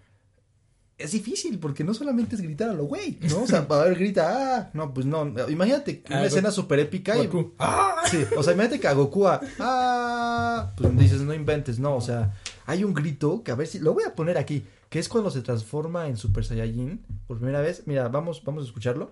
[0.98, 3.42] es difícil porque no solamente es gritar a lo güey, ¿no?
[3.42, 5.32] O sea, a ver, grita, ah, no, pues no.
[5.48, 8.02] Imagínate una Ah, escena súper épica y Goku, ¡ah!
[8.10, 12.00] Sí, o sea, imagínate que a Goku a, ah, pues dices, no inventes, no, o
[12.00, 12.34] sea,
[12.66, 15.30] hay un grito que a ver si, lo voy a poner aquí, que es cuando
[15.30, 17.82] se transforma en Super Saiyajin por primera vez.
[17.86, 19.10] Mira, vamos, vamos a escucharlo.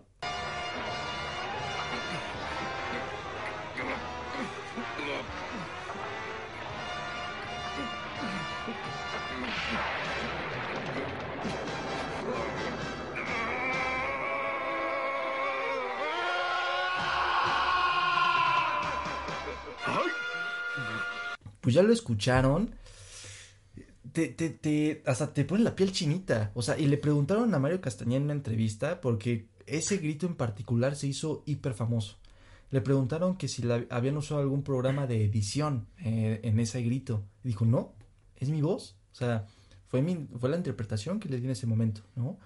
[21.65, 22.75] Pues ya lo escucharon.
[24.13, 26.53] Te, te, te, hasta te pone la piel chinita.
[26.55, 30.35] O sea, y le preguntaron a Mario Castañeda en una entrevista porque ese grito en
[30.35, 32.19] particular se hizo hiper famoso.
[32.71, 37.25] Le preguntaron que si la- habían usado algún programa de edición eh, en ese grito.
[37.45, 37.95] Y dijo, no,
[38.37, 38.97] es mi voz.
[39.13, 39.47] O sea,
[39.87, 42.39] fue, mi, fue la interpretación que le di en ese momento, ¿no?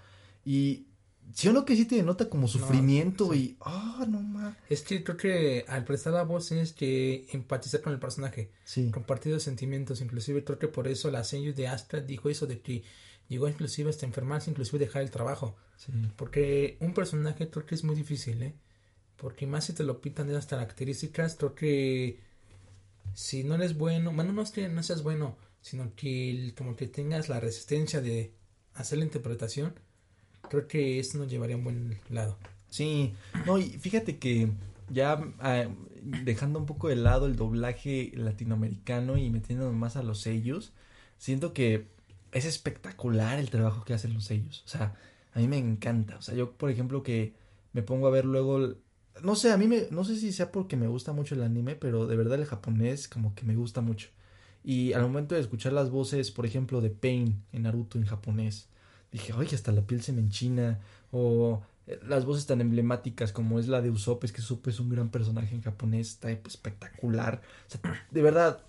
[0.45, 0.87] Y
[1.33, 4.57] sí o no que sí te denota como sufrimiento y, ah, no más.
[4.69, 8.91] Es que creo que al prestar la voz tienes que empatizar con el personaje, Sí.
[8.91, 12.61] compartir los sentimientos, inclusive creo que por eso la señor de Astra dijo eso de
[12.61, 12.83] que
[13.29, 15.93] llegó inclusive hasta enfermarse, inclusive dejar el trabajo, Sí.
[16.17, 18.55] porque un personaje creo que es muy difícil, ¿eh?
[19.19, 22.21] Porque más si te lo pintan de esas características, creo que
[23.15, 26.87] si no eres bueno, bueno, no es que no seas bueno, sino que como que
[26.87, 28.33] tengas la resistencia de
[28.75, 29.75] hacer la interpretación,
[30.49, 32.39] creo que esto nos llevaría a un buen lado.
[32.71, 33.15] Sí,
[33.45, 34.53] no, y fíjate que
[34.91, 35.67] ya ah,
[36.03, 40.73] dejando un poco de lado el doblaje latinoamericano y metiéndonos más a los sellos,
[41.19, 41.87] siento que
[42.33, 44.63] es espectacular el trabajo que hacen los sellos.
[44.67, 44.95] O sea,
[45.33, 46.17] a mí me encanta.
[46.17, 47.35] O sea, yo, por ejemplo, que
[47.73, 48.75] me pongo a ver luego,
[49.23, 51.77] no sé, a mí me, no sé si sea porque me gusta mucho el anime,
[51.77, 54.09] pero de verdad el japonés como que me gusta mucho.
[54.65, 58.69] Y al momento de escuchar las voces, por ejemplo, de Pain en Naruto en japonés,
[59.13, 60.81] dije, oye, hasta la piel se me enchina.
[61.11, 64.81] O eh, las voces tan emblemáticas como es la de Usopp, es que Usopp es
[64.81, 67.41] un gran personaje en japonés, está espectacular.
[67.67, 68.63] O sea, de verdad,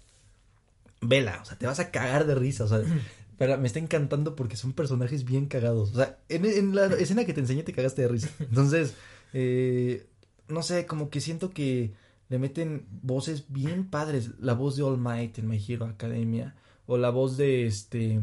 [1.02, 2.82] vela, o sea, te vas a cagar de risa, o sea,
[3.38, 5.92] pero me está encantando porque son personajes bien cagados.
[5.92, 8.30] O sea, en, en la escena que te enseñé te cagaste de risa.
[8.40, 8.94] Entonces,
[9.34, 10.06] eh,
[10.50, 11.94] no sé, como que siento que
[12.30, 14.32] le meten voces bien padres.
[14.40, 16.56] La voz de All Might en My Hero Academia.
[16.88, 18.20] O la voz de este.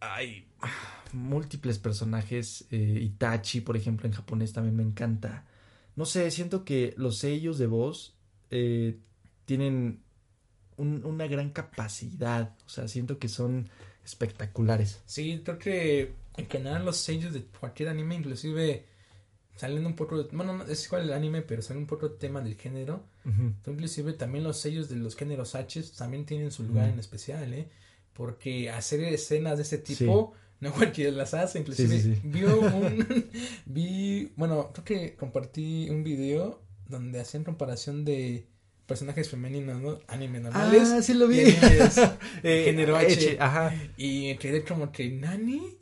[0.00, 0.46] Ay.
[1.12, 2.66] Múltiples personajes.
[2.70, 5.44] eh, Itachi, por ejemplo, en japonés también me encanta.
[5.94, 8.14] No sé, siento que los sellos de voz
[8.50, 8.98] eh,
[9.46, 10.02] tienen
[10.76, 12.54] un- una gran capacidad.
[12.66, 13.68] O sea, siento que son
[14.04, 15.00] espectaculares.
[15.06, 18.84] Sí, creo que en general los sellos de cualquier anime, inclusive
[19.56, 22.40] saliendo un poco, bueno, no es igual el anime, pero sale un poco el tema
[22.40, 23.02] del género.
[23.66, 26.92] Inclusive también los sellos de los géneros H también tienen su lugar Mm.
[26.92, 27.68] en especial, ¿eh?
[28.12, 31.58] Porque hacer escenas de ese tipo, no cualquiera las hace.
[31.58, 33.28] Inclusive Sí, un,
[33.66, 38.46] vi, bueno, creo que compartí un video donde hacían comparación de
[38.86, 39.98] personajes femeninos, ¿no?
[40.06, 40.88] Anime normales.
[40.92, 41.40] Ah, sí lo vi.
[41.40, 43.12] Eh, género H.
[43.12, 43.74] H, ajá.
[43.96, 45.76] Y entre como que Nani.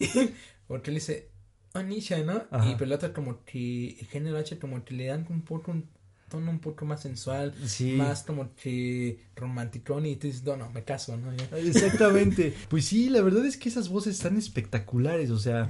[0.66, 1.28] Porque le dice
[1.74, 2.44] Anisha, ¿no?
[2.50, 2.70] Ajá.
[2.70, 5.72] Y pero la otra como que el género H como que le dan un poco
[5.72, 5.86] un
[6.28, 7.92] tono un poco más sensual, Sí.
[7.92, 11.30] más como que romanticón y tú dices, no, no, me caso, ¿no?
[11.56, 12.54] Exactamente.
[12.68, 15.68] Pues sí, la verdad es que esas voces están espectaculares, o sea,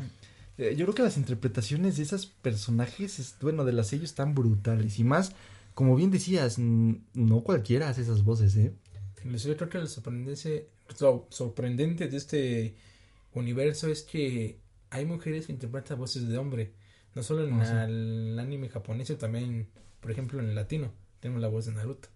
[0.59, 4.35] eh, yo creo que las interpretaciones de esos personajes, es- bueno, de las sellos están
[4.35, 5.33] brutales y más,
[5.75, 8.73] como bien decías, no cualquiera hace esas voces, ¿eh?
[9.17, 10.69] Creo que lo sorprendente,
[11.01, 12.75] lo sorprendente de este
[13.33, 14.59] universo es que
[14.95, 16.73] hay mujeres que interpretan voces de hombre.
[17.15, 17.93] No solo en Ah, sí.
[17.93, 19.69] el anime japonés, sino también,
[20.01, 20.93] por ejemplo, en el latino.
[21.21, 22.09] Tenemos la voz de Naruto.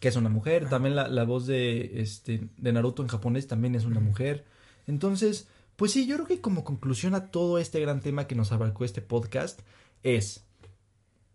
[0.00, 3.74] Que es una mujer, también la, la voz de, este, de Naruto en japonés también
[3.74, 4.44] es una mujer.
[4.86, 8.52] Entonces, pues sí, yo creo que como conclusión a todo este gran tema que nos
[8.52, 9.60] abarcó este podcast
[10.02, 10.44] es,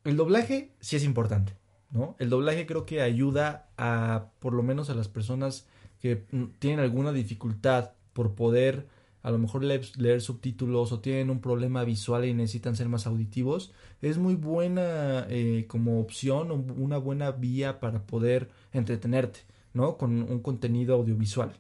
[0.05, 1.57] el doblaje sí es importante,
[1.91, 2.15] ¿no?
[2.19, 5.65] El doblaje creo que ayuda a, por lo menos a las personas
[5.99, 8.88] que mm, tienen alguna dificultad por poder
[9.24, 13.71] a lo mejor leer, subtítulos o tienen un problema visual y necesitan ser más auditivos,
[14.01, 19.39] es muy buena eh, como opción una buena vía para poder entretenerte,
[19.74, 19.97] ¿no?
[19.97, 21.53] Con un contenido audiovisual.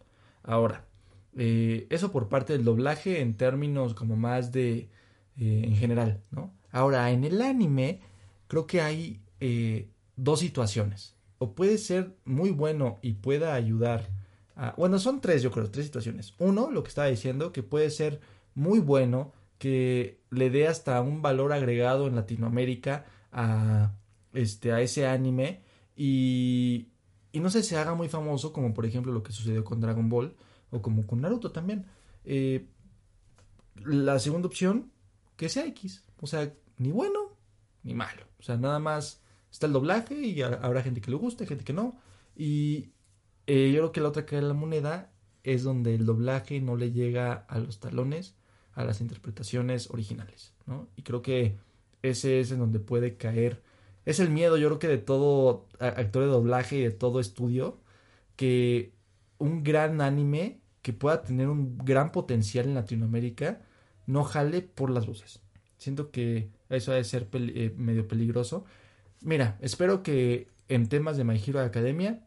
[0.43, 0.85] Ahora,
[1.37, 4.89] eh, eso por parte del doblaje en términos como más de
[5.37, 6.53] eh, en general, ¿no?
[6.69, 8.01] Ahora, en el anime
[8.47, 9.21] creo que hay
[10.15, 11.15] dos situaciones.
[11.37, 14.09] O puede ser muy bueno y pueda ayudar
[14.55, 14.73] a...
[14.77, 16.33] Bueno, son tres, yo creo, tres situaciones.
[16.39, 18.19] Uno, lo que estaba diciendo, que puede ser
[18.55, 23.93] muy bueno, que le dé hasta un valor agregado en Latinoamérica a,
[24.33, 25.61] este, a ese anime
[25.95, 26.89] y,
[27.31, 30.09] y no sé, se haga muy famoso, como por ejemplo lo que sucedió con Dragon
[30.09, 30.35] Ball
[30.71, 31.85] o como con Naruto también.
[32.25, 32.67] Eh,
[33.85, 34.91] la segunda opción,
[35.35, 36.03] que sea X.
[36.19, 37.37] O sea, ni bueno
[37.83, 38.23] ni malo.
[38.39, 41.63] O sea, nada más está el doblaje y ha- habrá gente que le guste, gente
[41.63, 41.97] que no.
[42.35, 42.91] Y
[43.47, 45.11] eh, yo creo que la otra cara de la moneda
[45.43, 48.35] es donde el doblaje no le llega a los talones
[48.73, 50.87] a las interpretaciones originales, ¿no?
[50.95, 51.57] Y creo que
[52.01, 53.61] ese es en donde puede caer.
[54.05, 57.79] Es el miedo, yo creo que de todo actor de doblaje y de todo estudio,
[58.35, 58.93] que
[59.37, 63.61] un gran anime que pueda tener un gran potencial en Latinoamérica
[64.05, 65.41] no jale por las voces.
[65.77, 68.65] Siento que eso ha de ser eh, medio peligroso.
[69.21, 72.25] Mira, espero que en temas de My Hero Academia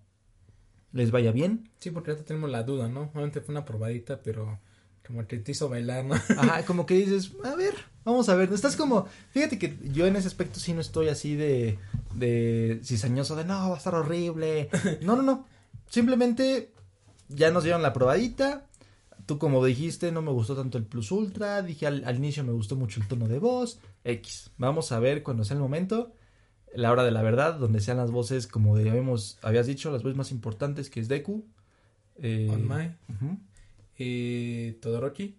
[0.96, 1.68] les vaya bien.
[1.78, 3.10] Sí, porque ahorita tenemos la duda, ¿no?
[3.12, 4.58] Obviamente fue una probadita, pero
[5.06, 6.14] como que te hizo bailar, ¿no?
[6.38, 7.74] Ajá, como que dices, a ver,
[8.04, 8.52] vamos a ver.
[8.52, 11.78] Estás como, fíjate que yo en ese aspecto sí no estoy así de,
[12.14, 14.70] de cizañoso, de no, va a estar horrible.
[15.02, 15.46] No, no, no.
[15.88, 16.72] Simplemente
[17.28, 18.66] ya nos dieron la probadita.
[19.26, 21.62] Tú como dijiste, no me gustó tanto el Plus Ultra.
[21.62, 23.78] Dije al, al inicio me gustó mucho el tono de voz.
[24.04, 24.50] X.
[24.56, 26.12] Vamos a ver cuando sea el momento.
[26.76, 30.16] La hora de la verdad, donde sean las voces, como habíamos, habías dicho, las voces
[30.16, 31.44] más importantes, que es Deku.
[32.18, 32.48] Eh,
[33.98, 35.36] eh, Todoroki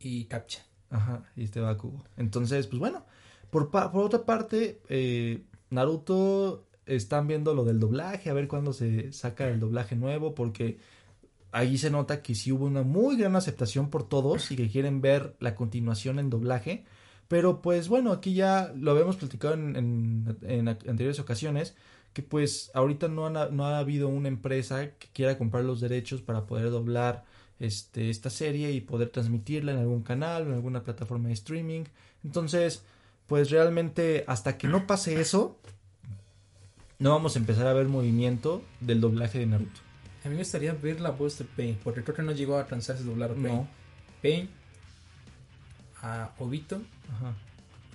[0.00, 0.64] y Captcha.
[0.90, 2.04] Ajá, y este Bakugo.
[2.16, 3.04] Entonces, pues bueno,
[3.50, 8.72] por, pa- por otra parte, eh, Naruto están viendo lo del doblaje, a ver cuándo
[8.72, 10.78] se saca el doblaje nuevo, porque
[11.50, 15.00] ahí se nota que sí hubo una muy gran aceptación por todos y que quieren
[15.00, 16.84] ver la continuación en doblaje.
[17.32, 21.74] Pero pues bueno, aquí ya lo habíamos platicado en, en- en anteriores ocasiones,
[22.12, 26.20] que pues ahorita no, han- no ha habido una empresa que quiera comprar los derechos
[26.20, 27.24] para poder doblar
[27.58, 31.84] este, esta serie y poder transmitirla en algún canal o en alguna plataforma de streaming.
[32.22, 32.82] Entonces,
[33.26, 35.56] pues realmente hasta que no pase eso,
[36.98, 39.80] no vamos a empezar a ver movimiento del doblaje de Naruto.
[40.24, 42.60] A mí me gustaría ver la voz de Pain, porque creo que no llegó a
[42.60, 43.46] alcanzarse a doblar a Pain.
[43.46, 43.68] No.
[44.22, 44.50] Pain,
[46.02, 46.82] a Obito
[47.14, 47.34] Ajá.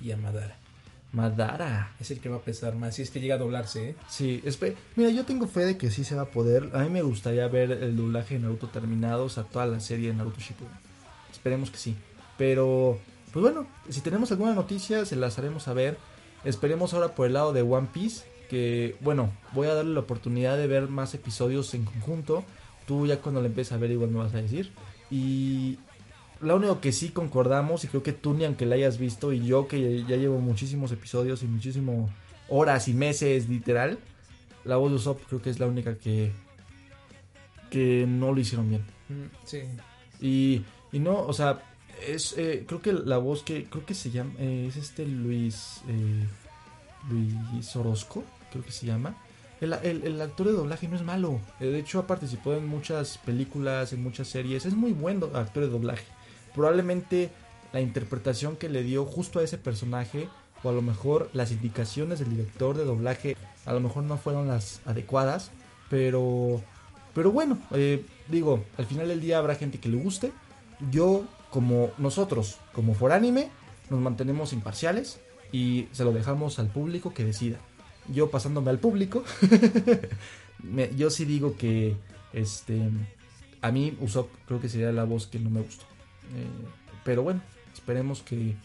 [0.01, 0.55] y a Madara.
[1.13, 1.91] Madara.
[1.99, 3.95] Es el que va a pesar más, si es que llega a doblarse, ¿eh?
[4.09, 4.43] Sí,
[4.95, 6.69] mira, yo tengo fe de que sí se va a poder.
[6.73, 10.09] A mí me gustaría ver el doblaje de Naruto terminado, o sea, toda la serie
[10.09, 10.73] de Naruto Shippuden.
[11.31, 11.95] Esperemos que sí.
[12.37, 12.99] Pero,
[13.31, 15.97] pues bueno, si tenemos alguna noticia, se las haremos saber.
[16.43, 20.57] Esperemos ahora por el lado de One Piece, que, bueno, voy a darle la oportunidad
[20.57, 22.43] de ver más episodios en conjunto.
[22.85, 24.71] Tú ya cuando lo empieces a ver igual me vas a decir.
[25.09, 25.79] Y
[26.41, 29.45] lo único que sí concordamos, y creo que tú ni aunque la hayas visto, y
[29.45, 32.09] yo que ya llevo muchísimos episodios y muchísimas
[32.49, 33.99] horas y meses literal,
[34.65, 36.31] la voz de Usopp creo que es la única que,
[37.69, 38.81] que no lo hicieron bien.
[39.09, 39.61] Mm, sí.
[40.21, 40.61] Y,
[40.91, 41.61] y no, o sea,
[42.07, 45.81] es eh, creo que la voz que creo que se llama eh, es este Luis
[45.87, 46.23] eh,
[47.09, 49.15] Luis Orozco, creo que se llama.
[49.59, 51.39] El, el- el actor de doblaje no es malo.
[51.59, 54.65] De hecho, ha participado en muchas películas, en muchas series.
[54.67, 56.05] Es muy buen actor de doblaje.
[56.57, 57.29] Probablemente
[57.71, 60.27] la interpretación que le dio justo a ese personaje
[60.63, 64.47] o a lo mejor las indicaciones del director de doblaje a lo mejor no fueron
[64.47, 65.51] las adecuadas,
[65.89, 66.61] pero
[67.13, 70.31] pero bueno, eh, digo, al final del día habrá gente que le guste.
[70.91, 73.49] Yo, como nosotros, como Foránime,
[73.89, 75.19] nos mantenemos imparciales
[75.51, 77.57] y se lo dejamos al público que decida.
[78.07, 79.23] Yo pasándome al público,
[80.63, 81.95] me- yo sí digo que
[82.33, 82.89] este
[83.61, 85.85] a mí Usopp creo que sería la voz que no me gustó.
[86.35, 86.67] Eh,
[87.03, 87.41] pero bueno,
[87.73, 88.55] esperemos que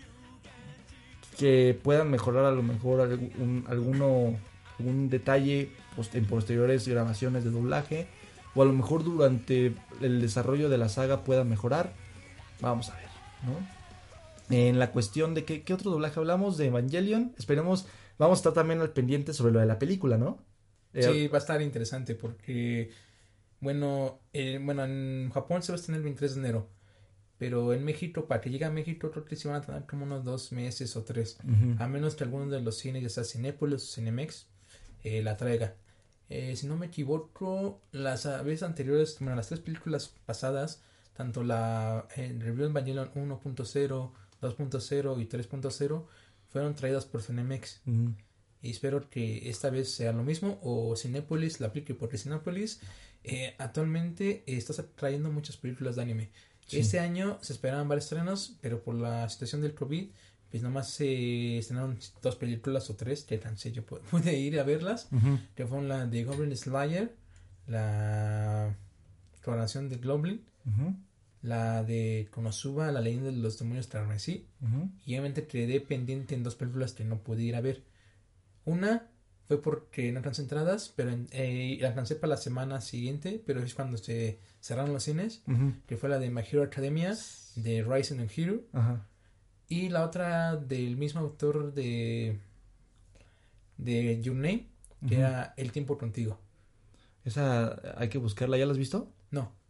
[1.38, 4.36] que puedan mejorar a lo mejor algún, alguno
[4.78, 5.70] algún detalle
[6.12, 8.06] en posteriores grabaciones de doblaje
[8.54, 11.92] o a lo mejor durante el desarrollo de la saga pueda mejorar.
[12.60, 13.08] Vamos a ver,
[13.44, 14.56] ¿no?
[14.56, 17.86] En la cuestión de que, qué otro doblaje hablamos de Evangelion, esperemos,
[18.18, 20.38] vamos a estar también al pendiente sobre lo de la película, ¿no?
[20.92, 22.90] Eh, Sí, va a estar interesante porque,
[23.60, 26.68] bueno, eh, bueno, en Japón se va a estrenar el 23 de enero,
[27.43, 30.05] pero en México, para que llegue a México, creo que sí van a tardar como
[30.05, 31.74] unos dos meses o tres, Ujú.
[31.82, 34.47] a menos que alguno de los cines, ya sea Cinépolis o Cinemex,
[35.03, 35.74] eh, la traiga.
[36.28, 40.84] Eh, si no me equivoco, las ah, veces anteriores, bueno, las tres películas pasadas,
[41.14, 46.07] tanto la eh, Review Evangelion 1.0, 2.0 y 3.0,
[46.49, 47.80] fueron traídas por Cinemex.
[47.88, 48.14] Ujú.
[48.62, 52.78] Y espero que esta vez sea lo mismo o Cinépolis la aplique porque Cinépolis
[53.24, 56.30] eh, actualmente está trayendo muchas películas de anime.
[56.66, 56.78] Sí.
[56.78, 60.08] Este año se esperaban varios estrenos, pero por la situación del COVID,
[60.50, 64.58] pues nomás se estrenaron dos películas o tres que tan sé yo pu- pude ir
[64.58, 65.08] a verlas,
[65.54, 67.14] que fueron la de Goblin Slayer,
[67.66, 68.74] la
[69.44, 70.42] coronación de Goblin,
[71.42, 74.90] la de Konosuba, la leyenda de los demonios carmesí, Ujú.
[75.04, 77.82] y obviamente quedé pendiente en dos películas que no pude ir a ver.
[78.64, 79.08] Una
[79.48, 83.62] fue porque no alcancé entradas, pero en- eh, la alcancé para la semana siguiente, pero
[83.62, 85.42] es cuando se cerraron los cines,
[85.86, 87.14] que fue la de My Hero Academia,
[87.56, 89.06] de Rising and Hero, Ajá.
[89.68, 92.38] y la otra del mismo autor de
[93.76, 94.68] de Your Name,
[95.08, 96.38] que era El tiempo contigo.
[97.24, 99.12] Esa hay que buscarla, ¿ya la has visto?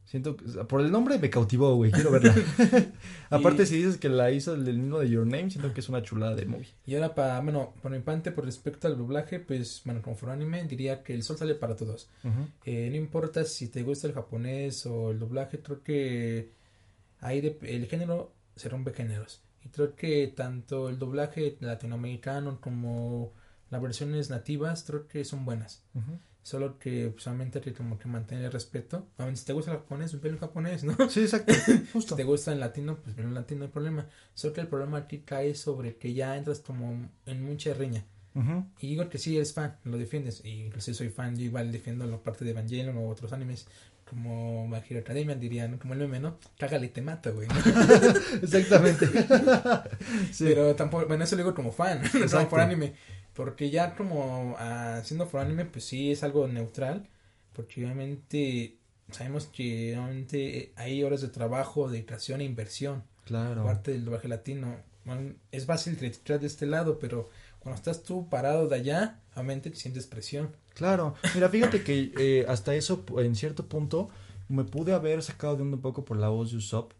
[0.04, 2.34] Siento que por el nombre me cautivó, güey, quiero verla.
[3.30, 5.88] Aparte Y- si dices que la hizo el mismo de Your Name, siento que es
[5.88, 6.68] una chulada de movie.
[6.84, 10.30] y ahora para, bueno, por mi parte, por respecto al doblaje, pues, bueno, como for
[10.30, 12.10] anime, diría que el sol sale para todos.
[12.66, 16.50] Eh, no importa si te gusta el japonés o el doblaje, creo que
[17.20, 19.40] ahí de- el género se rompe géneros.
[19.64, 23.32] Y creo que tanto el doblaje latinoamericano como
[23.72, 25.82] las versiones nativas, creo que son buenas.
[26.44, 29.06] Solo que solamente hay que como que mantener el respeto.
[29.16, 30.94] A ver, si te gusta el japonés, velo en japonés, ¿no?
[31.08, 32.16] Sí, exacto, Si justo.
[32.16, 34.06] te gusta en latino, pues en latino, no hay problema.
[34.34, 38.04] Solo que el problema aquí cae sobre que ya entras como en mucha riña.
[38.80, 40.42] Y digo que sí eres fan, lo defiendes.
[40.44, 43.66] Y incluso soy fan, yo igual defiendo la parte de Evangelion o otros animes
[44.08, 46.38] como My Hero Academia, dirían, como el meme, ¿no?
[46.58, 47.48] Cágale y te mata, güey.
[48.42, 49.06] Exactamente.
[50.32, 50.44] Sí.
[50.44, 52.94] Pero tampoco, bueno, eso lo digo como fan, no por anime.
[53.34, 57.08] Porque ya como ah, siendo por anime, pues sí es algo neutral.
[57.52, 58.76] Porque obviamente
[59.10, 63.04] sabemos que obviamente hay horas de trabajo, dedicación e inversión.
[63.24, 63.64] Claro.
[63.64, 64.76] Parte del doblaje latino.
[65.50, 67.28] Es fácil criticar de este lado, pero
[67.58, 70.54] cuando estás tú parado de allá, obviamente te sientes presión.
[70.74, 74.10] Claro, mira, fíjate que eh, hasta eso, en cierto punto,
[74.48, 76.92] me pude haber sacado de un poco por la voz de Usopp,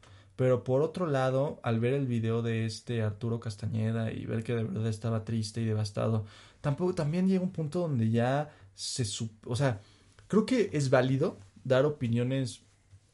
[0.42, 4.56] pero por otro lado, al ver el video de este Arturo Castañeda y ver que
[4.56, 6.26] de verdad estaba triste y devastado,
[6.60, 9.04] tampoco, también llega un punto donde ya se,
[9.46, 9.80] o sea,
[10.26, 12.62] creo que es válido dar opiniones,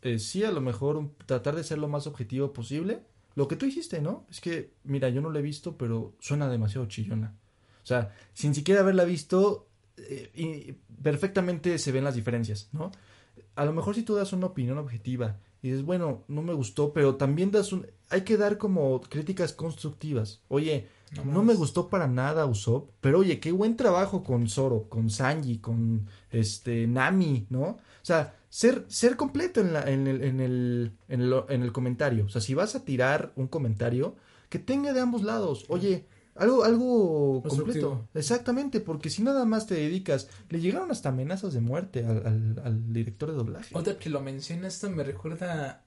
[0.00, 3.02] eh, sí, a lo mejor tratar de ser lo más objetivo posible,
[3.34, 4.24] lo que tú hiciste, ¿no?
[4.30, 7.34] Es que, mira, yo no lo he visto, pero suena demasiado chillona.
[7.84, 9.68] O sea, sin siquiera haberla visto,
[9.98, 12.90] eh, perfectamente se ven las diferencias, ¿no?
[13.54, 16.92] A lo mejor si tú das una opinión objetiva y dices, bueno, no me gustó,
[16.92, 17.86] pero también das un...
[18.10, 20.40] Hay que dar como críticas constructivas.
[20.48, 20.88] Oye,
[21.24, 25.58] No me gustó para nada Usopp, pero oye, qué buen trabajo con Zoro, con Sanji,
[25.58, 27.62] con este Nami, ¿no?
[27.62, 31.72] O sea, ser, ser completo en, la, en, el, en, el, en, el, en el
[31.72, 32.26] comentario.
[32.26, 34.16] O sea, si vas a tirar un comentario,
[34.48, 35.64] que tenga de ambos lados.
[35.68, 36.06] Oye,
[36.38, 38.08] algo, algo completo.
[38.14, 42.60] Exactamente, porque si nada más te dedicas, le llegaron hasta amenazas de muerte al, al,
[42.64, 43.74] al director de doblaje.
[43.76, 45.84] Otra que lo menciona, esto me recuerda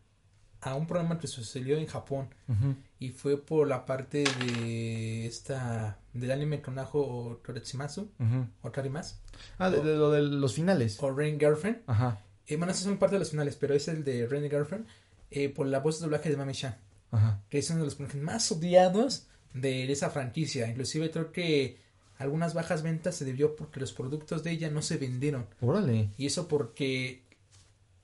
[0.64, 2.28] a un programa que sucedió en Japón.
[2.48, 2.76] Ujú.
[3.00, 5.98] Y fue por la parte de esta.
[6.14, 8.12] del anime Konajo Toretsumatsu.
[8.20, 8.48] Ujú.
[8.62, 9.22] O Karimas.
[9.58, 11.02] Ah, de, de lo de los finales.
[11.02, 11.80] O Rain Girlfriend.
[11.88, 14.86] Ajá, Eh, bueno, esos son parte de los finales, pero es el de Rain Girlfriend.
[15.32, 16.76] eh, por la voz de doblaje de Mami Chan.
[17.12, 17.42] ajá.
[17.50, 20.68] Que es uno de los personajes más odiados de esa franquicia.
[20.68, 21.78] Inclusive creo que
[22.18, 25.48] algunas bajas ventas se debió porque los productos de ella no se vendieron.
[25.62, 26.10] Órale.
[26.18, 27.24] Y eso porque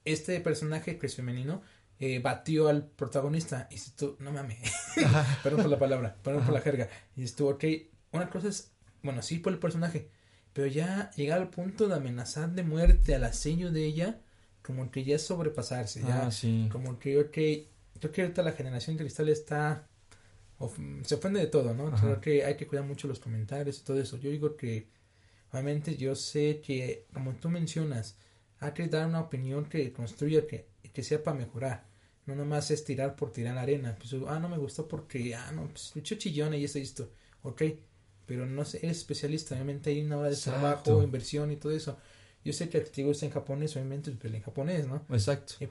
[0.06, 1.62] este personaje, que es femenino,
[2.00, 3.68] eh, batió al protagonista.
[3.72, 4.58] Y si tú, no mames,
[5.44, 6.90] perdón por la palabra, perdón por la jerga.
[7.16, 7.64] Y estuvo, ok,
[8.12, 8.72] una cosa es,
[9.04, 10.10] bueno, sí por el personaje,
[10.54, 14.20] pero ya llegar al punto de amenazar de muerte a la sello de ella,
[14.62, 16.68] como que ya es sobrepasarse, ya, Ah, sí.
[16.72, 17.68] como que que,
[18.00, 19.87] creo que ahorita la generación cristal está,
[20.60, 21.92] of- se ofende de todo, ¿no?
[21.92, 24.18] Creo que hay que cuidar mucho los comentarios y todo eso.
[24.18, 24.88] Yo digo que,
[25.52, 28.18] obviamente yo sé que, como tú mencionas,
[28.60, 31.86] hay que dar una opinión que construya, que, que sea para mejorar.
[32.26, 33.96] No nomás es tirar por tirar arena.
[33.98, 37.12] Pues, ah, no me gustó porque, ah, no, pues, mucho chillón y esto y esto.
[37.44, 37.64] Ok,
[38.26, 39.56] pero no sé, eres especialista.
[39.56, 40.60] Obviamente hay una hora de Exacto.
[40.60, 41.98] trabajo, inversión y todo eso.
[42.44, 45.06] Yo sé que te gusta en japonés, obviamente, pero en japonés, ¿no?
[45.10, 45.56] Exacto.
[45.60, 45.70] Eh,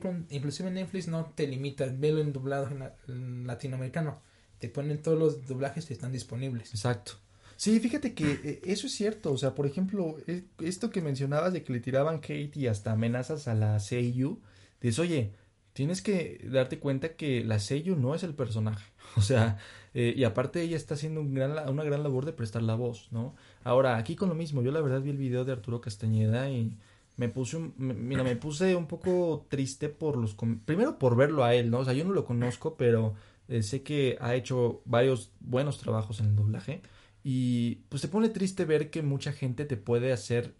[0.00, 4.20] Con- inclusive Netflix no te limita, velo en en, la- latinoamericano.
[4.58, 6.70] Te ponen todos los doblajes que están disponibles.
[6.70, 7.12] Exacto.
[7.56, 9.32] Sí, fíjate que eh, eso es cierto.
[9.32, 12.92] O sea, por ejemplo, eh, esto que mencionabas de que le tiraban hate y hasta
[12.92, 14.40] amenazas a la Seiyu,
[14.80, 15.32] dices, oye,
[15.72, 18.84] tienes que darte cuenta que la Seiyu no es el personaje.
[19.16, 19.58] O sea,
[19.94, 23.34] eh, y aparte ella está haciendo una gran labor de prestar la voz, ¿no?
[23.64, 26.76] Ahora, aquí con lo mismo, yo la verdad vi el video de Arturo Castañeda y
[27.18, 31.68] me puse, mira, me puse un poco triste por los, primero por verlo a él,
[31.68, 31.80] ¿no?
[31.80, 33.14] O sea, yo no lo conozco, pero
[33.48, 36.80] eh, sé que ha hecho varios buenos trabajos en el doblaje.
[37.24, 40.54] Y pues te pone triste ver que mucha gente te puede hacer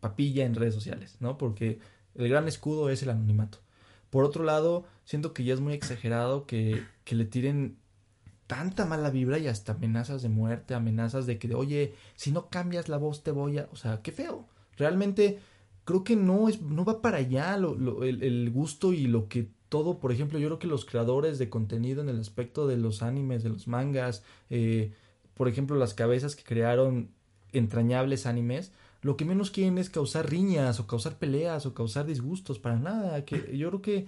[0.00, 1.38] papilla en redes sociales, ¿no?
[1.38, 1.78] Porque
[2.16, 3.58] el gran escudo es el anonimato.
[4.10, 7.78] Por otro lado, siento que ya es muy exagerado que, que le tiren
[8.48, 12.88] tanta mala vibra y hasta amenazas de muerte, amenazas de que, oye, si no cambias
[12.88, 13.68] la voz te voy a...
[13.70, 14.48] O sea, qué feo.
[14.76, 15.38] Realmente
[15.84, 19.28] creo que no, es, no va para allá lo, lo- el, el gusto y lo
[19.28, 22.76] que todo, por ejemplo, yo creo que los creadores de contenido en el aspecto de
[22.76, 24.92] los animes, de los mangas, eh,
[25.34, 27.10] por ejemplo, las cabezas que crearon
[27.52, 28.72] entrañables animes,
[29.02, 33.24] lo que menos quieren es causar riñas o causar peleas o causar disgustos, para nada.
[33.24, 34.06] Que yo creo que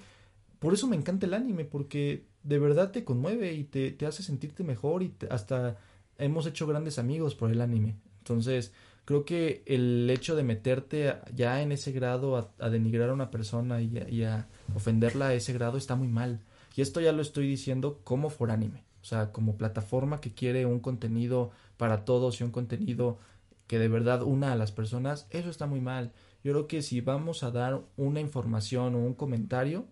[0.58, 4.22] por eso me encanta el anime, porque de verdad te conmueve y te, te hace
[4.22, 5.78] sentirte mejor y te- hasta
[6.18, 7.96] hemos hecho grandes amigos por el anime.
[8.18, 8.72] Entonces,
[9.04, 13.80] creo que el hecho de meterte ya en ese grado a, denigrar a una persona
[13.80, 16.40] y a, y a ofenderla a ese grado está muy mal.
[16.76, 18.84] Y esto ya lo estoy diciendo como Foranime.
[19.02, 23.18] O sea, como plataforma que quiere un contenido para todos y un contenido
[23.66, 26.12] que de verdad una a las personas, eso está muy mal.
[26.44, 29.86] Yo creo que si vamos a dar una información o un comentario,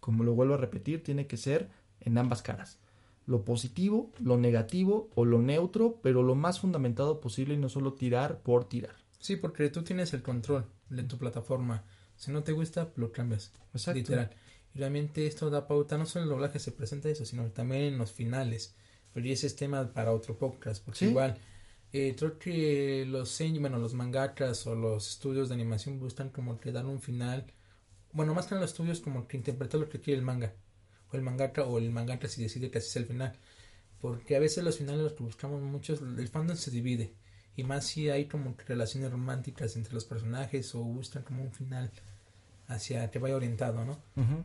[0.00, 2.78] como lo vuelvo a repetir, tiene que ser en ambas caras.
[3.26, 7.92] Lo positivo, lo negativo o lo neutro, pero lo más fundamentado posible y no solo
[7.94, 8.96] tirar por tirar.
[9.18, 11.84] Sí, porque tú tienes el control de tu plataforma.
[12.16, 13.52] Si no te gusta, lo cambias.
[13.72, 13.98] Exacto.
[13.98, 14.30] Literal.
[14.74, 17.82] Y realmente esto da pauta, no solo en el doblaje se presenta eso, sino también
[17.82, 18.74] en los finales.
[19.12, 21.06] Pero ese es tema para otro podcast, porque Sí.
[21.06, 21.36] igual,
[21.92, 26.70] eh, creo que los bueno, los mangakas o los estudios de animación buscan como que
[26.72, 27.46] dar un final,
[28.12, 30.54] bueno, más que nada los estudios como que interpretar lo que quiere el manga,
[31.12, 33.34] o el mangaka, o el mangaka si decide que así es el final.
[34.00, 37.12] Porque a veces los finales los que buscamos muchos, el fandom se divide.
[37.56, 41.90] Y más si hay como relaciones románticas entre los personajes o buscan como un final
[42.68, 43.98] hacia que vaya orientado, ¿no?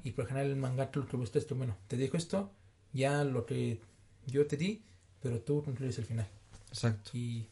[0.04, 2.52] Y por general el mangaka lo que busca es que, bueno, te dijo esto,
[2.92, 3.80] ya lo que
[4.26, 4.82] yo te di,
[5.22, 6.28] pero tú concluyes el final.
[6.70, 7.12] Exacto.
[7.14, 7.48] Y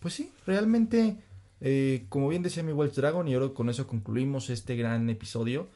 [0.00, 1.18] Pues sí, realmente,
[1.60, 5.68] eh, como bien decía mi Wolf Dragon, y ahora con eso concluimos este gran episodio.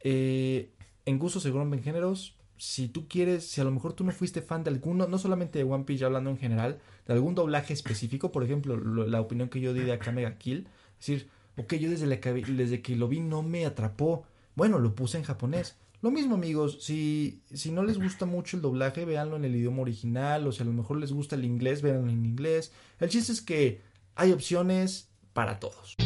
[0.00, 0.70] eh,
[1.06, 2.36] en gustos se rompen géneros.
[2.58, 5.58] Si tú quieres, si a lo mejor tú no fuiste fan de alguno, no solamente
[5.58, 9.20] de One Piece, ya hablando en general, de algún doblaje específico, por ejemplo, lo- la
[9.20, 10.66] opinión que yo di de Akame Kill,
[10.98, 15.18] es decir, ok, yo desde, desde que lo vi no me atrapó, bueno, lo puse
[15.18, 15.76] en japonés.
[16.02, 19.82] Lo mismo, amigos, si, si no les gusta mucho el doblaje, véanlo en el idioma
[19.82, 22.72] original, o si a lo mejor les gusta el inglés, véanlo en inglés.
[23.00, 23.80] El chiste es que
[24.14, 25.96] hay opciones para todos.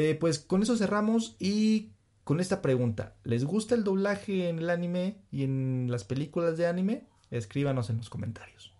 [0.00, 1.90] Eh, pues con eso cerramos y
[2.24, 3.16] con esta pregunta.
[3.22, 7.04] ¿Les gusta el doblaje en el anime y en las películas de anime?
[7.30, 8.72] Escríbanos en los comentarios.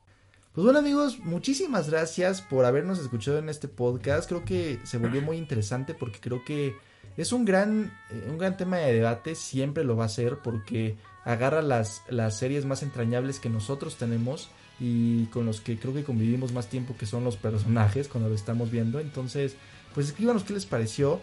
[0.55, 4.31] Pues bueno amigos, muchísimas gracias por habernos escuchado en este podcast.
[4.31, 6.75] Creo que se volvió muy interesante porque creo que
[7.19, 10.97] es un gran, eh, un gran tema de debate, siempre lo va a ser porque
[11.27, 14.49] agarra las, las series más entrañables que nosotros tenemos
[14.81, 18.35] y con los que creo que convivimos más tiempo que son los personajes cuando lo
[18.35, 19.01] estamos viendo.
[19.01, 19.57] Entonces,
[19.95, 21.23] pues escríbanos qué les pareció.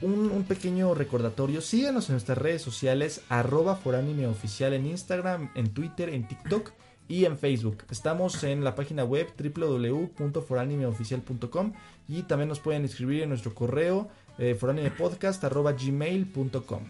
[0.00, 6.70] Un, pequeño recordatorio, síganos en nuestras redes sociales, arroba en Instagram, en Twitter, en TikTok
[7.06, 7.84] y en Facebook.
[7.90, 11.74] Estamos en la página web www.foranimeoficial.com
[12.08, 16.82] y también nos pueden escribir en nuestro correo eh, foranimepodcast.gmail.com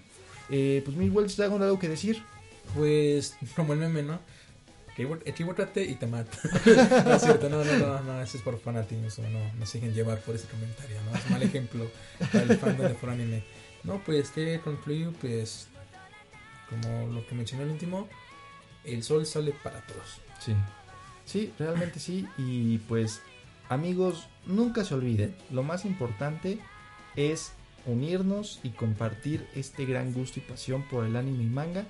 [0.50, 2.22] eh, Pues mi Wells, ¿algo algo que decir?
[2.74, 4.20] pues, meme, ¿no?
[4.98, 6.36] Equivócate y te mata.
[7.04, 9.94] no es cierto, no, no, no, no, eso es por fanatismo, no, no se dejen
[9.94, 11.16] llevar por ese comentario, ¿no?
[11.16, 11.90] Es un mal ejemplo
[12.32, 13.44] para el fandom de For Anime.
[13.84, 15.68] No, pues que concluir, pues,
[16.68, 18.08] como lo que mencioné el último,
[18.84, 20.20] el sol sale para todos.
[20.40, 20.52] Sí,
[21.24, 22.26] sí, realmente sí.
[22.36, 23.20] Y pues,
[23.68, 26.58] amigos, nunca se olviden, lo más importante
[27.16, 27.52] es
[27.86, 31.86] unirnos y compartir este gran gusto y pasión por el anime y manga.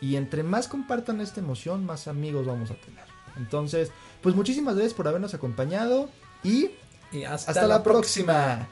[0.00, 3.04] Y entre más compartan esta emoción, más amigos vamos a tener.
[3.36, 3.90] Entonces,
[4.22, 6.08] pues muchísimas gracias por habernos acompañado
[6.42, 6.70] y,
[7.12, 8.68] Y hasta, la próxima.